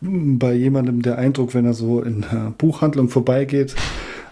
bei 0.02 0.54
jemandem 0.54 1.04
der 1.04 1.20
Eindruck, 1.20 1.54
wenn 1.54 1.66
er 1.66 1.76
so 1.76 2.02
in 2.02 2.24
einer 2.24 2.50
Buchhandlung 2.50 3.10
vorbeigeht 3.10 3.76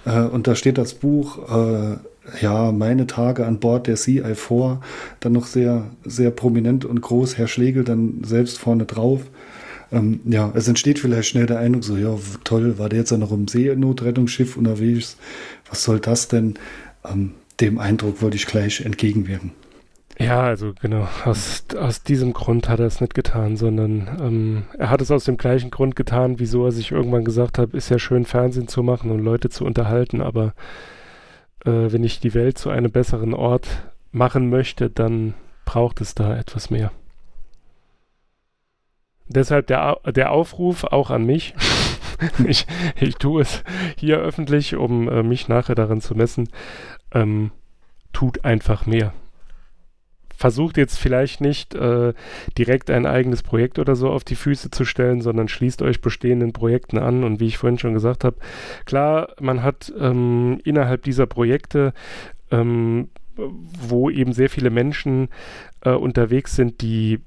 äh, 0.05 0.21
und 0.21 0.47
da 0.47 0.55
steht 0.55 0.79
das 0.79 0.95
Buch, 0.95 1.37
äh, 1.49 1.97
ja, 2.41 2.71
meine 2.71 3.05
Tage 3.05 3.45
an 3.45 3.59
Bord 3.59 3.85
der 3.85 3.97
CI4, 3.97 4.79
dann 5.19 5.33
noch 5.33 5.45
sehr, 5.45 5.91
sehr 6.03 6.31
prominent 6.31 6.83
und 6.83 6.99
groß, 6.99 7.37
Herr 7.37 7.47
Schlegel 7.47 7.83
dann 7.83 8.23
selbst 8.23 8.57
vorne 8.57 8.85
drauf. 8.85 9.21
Ähm, 9.93 10.21
ja, 10.25 10.51
es 10.55 10.67
entsteht 10.67 10.99
vielleicht 10.99 11.29
schnell 11.29 11.45
der 11.45 11.59
Eindruck, 11.59 11.83
so, 11.83 11.95
ja, 11.95 12.17
toll, 12.43 12.79
war 12.79 12.89
der 12.89 12.99
jetzt 12.99 13.11
ja 13.11 13.17
noch 13.17 13.31
im 13.31 13.47
Seenotrettungsschiff 13.47 14.57
unterwegs? 14.57 15.17
Was 15.69 15.83
soll 15.83 15.99
das 15.99 16.27
denn? 16.27 16.55
Ähm, 17.05 17.31
dem 17.59 17.77
Eindruck 17.77 18.21
wollte 18.21 18.35
ich 18.35 18.47
gleich 18.47 18.81
entgegenwirken. 18.81 19.51
Ja, 20.19 20.41
also 20.41 20.73
genau, 20.79 21.07
aus, 21.25 21.65
aus 21.77 22.03
diesem 22.03 22.33
Grund 22.33 22.69
hat 22.69 22.79
er 22.79 22.85
es 22.85 23.01
nicht 23.01 23.13
getan, 23.13 23.57
sondern 23.57 24.19
ähm, 24.21 24.63
er 24.77 24.89
hat 24.89 25.01
es 25.01 25.11
aus 25.11 25.23
dem 25.25 25.37
gleichen 25.37 25.71
Grund 25.71 25.95
getan, 25.95 26.39
wieso 26.39 26.65
er 26.65 26.71
sich 26.71 26.91
irgendwann 26.91 27.25
gesagt 27.25 27.57
hat, 27.57 27.73
ist 27.73 27.89
ja 27.89 27.97
schön 27.97 28.25
Fernsehen 28.25 28.67
zu 28.67 28.83
machen 28.83 29.11
und 29.11 29.19
Leute 29.19 29.49
zu 29.49 29.65
unterhalten, 29.65 30.21
aber 30.21 30.53
äh, 31.65 31.71
wenn 31.71 32.03
ich 32.03 32.19
die 32.19 32.33
Welt 32.33 32.57
zu 32.57 32.69
einem 32.69 32.91
besseren 32.91 33.33
Ort 33.33 33.67
machen 34.11 34.49
möchte, 34.49 34.89
dann 34.89 35.33
braucht 35.65 35.99
es 35.99 36.13
da 36.13 36.37
etwas 36.37 36.69
mehr. 36.69 36.91
Deshalb 39.33 39.67
der, 39.67 39.99
der 40.05 40.31
Aufruf 40.31 40.83
auch 40.83 41.09
an 41.09 41.25
mich. 41.25 41.53
ich, 42.47 42.65
ich 42.99 43.15
tue 43.15 43.41
es 43.41 43.63
hier 43.97 44.17
öffentlich, 44.17 44.75
um 44.75 45.09
äh, 45.09 45.23
mich 45.23 45.47
nachher 45.47 45.75
daran 45.75 46.01
zu 46.01 46.15
messen. 46.15 46.49
Ähm, 47.11 47.51
tut 48.11 48.45
einfach 48.45 48.85
mehr. 48.85 49.13
Versucht 50.35 50.77
jetzt 50.77 50.99
vielleicht 50.99 51.41
nicht 51.41 51.73
äh, 51.73 52.13
direkt 52.57 52.89
ein 52.89 53.05
eigenes 53.05 53.43
Projekt 53.43 53.79
oder 53.79 53.95
so 53.95 54.09
auf 54.09 54.23
die 54.23 54.35
Füße 54.35 54.71
zu 54.71 54.83
stellen, 54.83 55.21
sondern 55.21 55.47
schließt 55.47 55.81
euch 55.81 56.01
bestehenden 56.01 56.53
Projekten 56.53 56.97
an. 56.97 57.23
Und 57.23 57.39
wie 57.39 57.47
ich 57.47 57.57
vorhin 57.57 57.79
schon 57.79 57.93
gesagt 57.93 58.23
habe, 58.23 58.37
klar, 58.85 59.29
man 59.39 59.63
hat 59.63 59.93
ähm, 59.97 60.59
innerhalb 60.63 61.03
dieser 61.03 61.27
Projekte 61.27 61.93
ähm, 62.51 63.09
wo 63.35 64.09
eben 64.09 64.33
sehr 64.33 64.49
viele 64.49 64.69
Menschen 64.69 65.29
äh, 65.81 65.91
unterwegs 65.91 66.55
sind, 66.55 66.81
die 66.81 67.19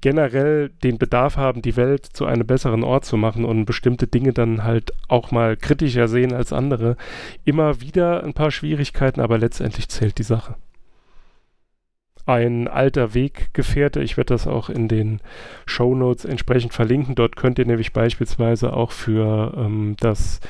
generell 0.00 0.70
den 0.82 0.98
Bedarf 0.98 1.36
haben, 1.36 1.62
die 1.62 1.76
Welt 1.76 2.04
zu 2.04 2.26
einem 2.26 2.46
besseren 2.46 2.84
Ort 2.84 3.04
zu 3.04 3.16
machen 3.16 3.44
und 3.44 3.64
bestimmte 3.64 4.06
Dinge 4.06 4.32
dann 4.32 4.64
halt 4.64 4.92
auch 5.08 5.30
mal 5.30 5.56
kritischer 5.56 6.08
sehen 6.08 6.32
als 6.32 6.52
andere. 6.52 6.96
Immer 7.44 7.80
wieder 7.80 8.22
ein 8.24 8.34
paar 8.34 8.50
Schwierigkeiten, 8.50 9.20
aber 9.20 9.38
letztendlich 9.38 9.88
zählt 9.88 10.18
die 10.18 10.24
Sache. 10.24 10.56
Ein 12.24 12.68
alter 12.68 13.14
Weggefährte, 13.14 14.00
ich 14.00 14.16
werde 14.16 14.34
das 14.34 14.46
auch 14.46 14.68
in 14.68 14.86
den 14.86 15.20
Show 15.66 15.94
Notes 15.94 16.24
entsprechend 16.24 16.72
verlinken. 16.72 17.16
Dort 17.16 17.34
könnt 17.34 17.58
ihr 17.58 17.66
nämlich 17.66 17.92
beispielsweise 17.92 18.74
auch 18.74 18.92
für 18.92 19.54
ähm, 19.56 19.96
das 19.98 20.40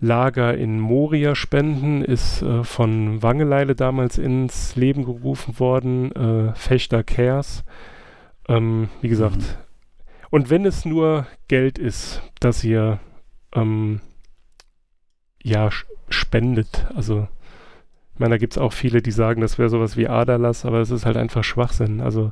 Lager 0.00 0.54
in 0.54 0.80
Moria 0.80 1.34
spenden, 1.34 2.04
ist 2.04 2.42
äh, 2.42 2.64
von 2.64 3.22
Wangeleile 3.22 3.74
damals 3.74 4.18
ins 4.18 4.76
Leben 4.76 5.04
gerufen 5.04 5.58
worden, 5.60 6.12
äh, 6.12 6.54
Fechter 6.54 7.04
Cares 7.04 7.64
ähm, 8.48 8.88
wie 9.00 9.08
gesagt, 9.08 9.36
mhm. 9.36 10.04
und 10.30 10.50
wenn 10.50 10.64
es 10.64 10.84
nur 10.84 11.26
Geld 11.48 11.78
ist, 11.78 12.22
das 12.40 12.62
ihr 12.64 13.00
ähm, 13.54 14.00
ja 15.42 15.70
spendet, 16.08 16.86
also 16.94 17.28
ich 18.14 18.20
meine, 18.20 18.34
da 18.34 18.38
gibt 18.38 18.52
es 18.52 18.58
auch 18.58 18.72
viele, 18.72 19.00
die 19.00 19.10
sagen, 19.10 19.40
das 19.40 19.58
wäre 19.58 19.70
sowas 19.70 19.96
wie 19.96 20.08
Aderlass, 20.08 20.64
aber 20.64 20.80
es 20.80 20.90
ist 20.90 21.06
halt 21.06 21.16
einfach 21.16 21.44
Schwachsinn. 21.44 22.00
Also 22.00 22.30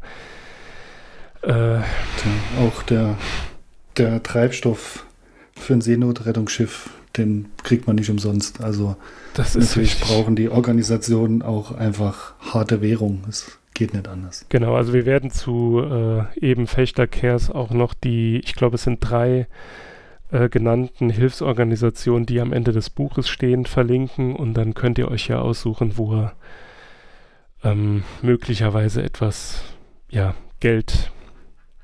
äh, 1.42 1.78
auch 2.60 2.82
der, 2.82 3.16
der 3.96 4.22
Treibstoff 4.22 5.06
für 5.54 5.74
ein 5.74 5.80
Seenotrettungsschiff, 5.80 6.90
den 7.16 7.50
kriegt 7.62 7.86
man 7.86 7.96
nicht 7.96 8.10
umsonst. 8.10 8.60
Also 8.60 8.96
das 9.34 9.54
natürlich 9.54 9.98
brauchen 10.00 10.36
die 10.36 10.50
Organisationen 10.50 11.42
auch 11.42 11.72
einfach 11.72 12.34
harte 12.40 12.82
Währung. 12.82 13.22
Das 13.26 13.58
geht 13.80 13.94
nicht 13.94 14.08
anders. 14.08 14.44
Genau, 14.50 14.74
also 14.76 14.92
wir 14.92 15.06
werden 15.06 15.30
zu 15.30 15.80
äh, 15.80 16.38
eben 16.38 16.66
Fechterkehrs 16.66 17.50
auch 17.50 17.70
noch 17.70 17.94
die, 17.94 18.38
ich 18.44 18.54
glaube 18.54 18.74
es 18.74 18.82
sind 18.82 18.98
drei 19.00 19.48
äh, 20.30 20.50
genannten 20.50 21.08
Hilfsorganisationen, 21.08 22.26
die 22.26 22.40
am 22.40 22.52
Ende 22.52 22.72
des 22.72 22.90
Buches 22.90 23.30
stehen, 23.30 23.64
verlinken 23.64 24.36
und 24.36 24.52
dann 24.52 24.74
könnt 24.74 24.98
ihr 24.98 25.10
euch 25.10 25.28
ja 25.28 25.40
aussuchen, 25.40 25.96
wo 25.96 26.14
ihr 26.14 26.32
ähm, 27.64 28.04
möglicherweise 28.20 29.02
etwas 29.02 29.62
ja, 30.10 30.34
Geld 30.60 31.10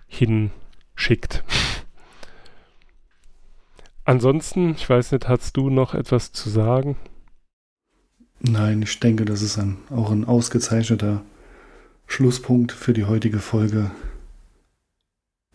hinschickt. 0.06 1.44
Ansonsten, 4.04 4.72
ich 4.72 4.88
weiß 4.88 5.12
nicht, 5.12 5.28
hast 5.28 5.56
du 5.56 5.70
noch 5.70 5.94
etwas 5.94 6.30
zu 6.30 6.50
sagen? 6.50 6.96
Nein, 8.40 8.82
ich 8.82 9.00
denke, 9.00 9.24
das 9.24 9.40
ist 9.40 9.56
ein, 9.56 9.78
auch 9.90 10.10
ein 10.10 10.26
ausgezeichneter 10.26 11.22
Schlusspunkt 12.06 12.72
für 12.72 12.92
die 12.92 13.04
heutige 13.04 13.38
Folge. 13.38 13.90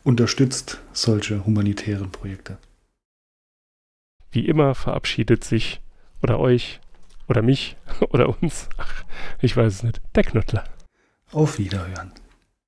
Unterstützt 0.03 0.81
solche 0.93 1.45
humanitären 1.45 2.11
Projekte. 2.11 2.57
Wie 4.31 4.47
immer 4.47 4.75
verabschiedet 4.75 5.43
sich 5.43 5.81
oder 6.21 6.39
euch 6.39 6.79
oder 7.27 7.41
mich 7.41 7.77
oder 8.09 8.29
uns, 8.41 8.69
ach, 8.77 9.03
ich 9.41 9.55
weiß 9.55 9.73
es 9.73 9.83
nicht, 9.83 10.01
der 10.15 10.23
Knüttler. 10.23 10.63
Auf 11.31 11.57
Wiederhören. 11.57 12.11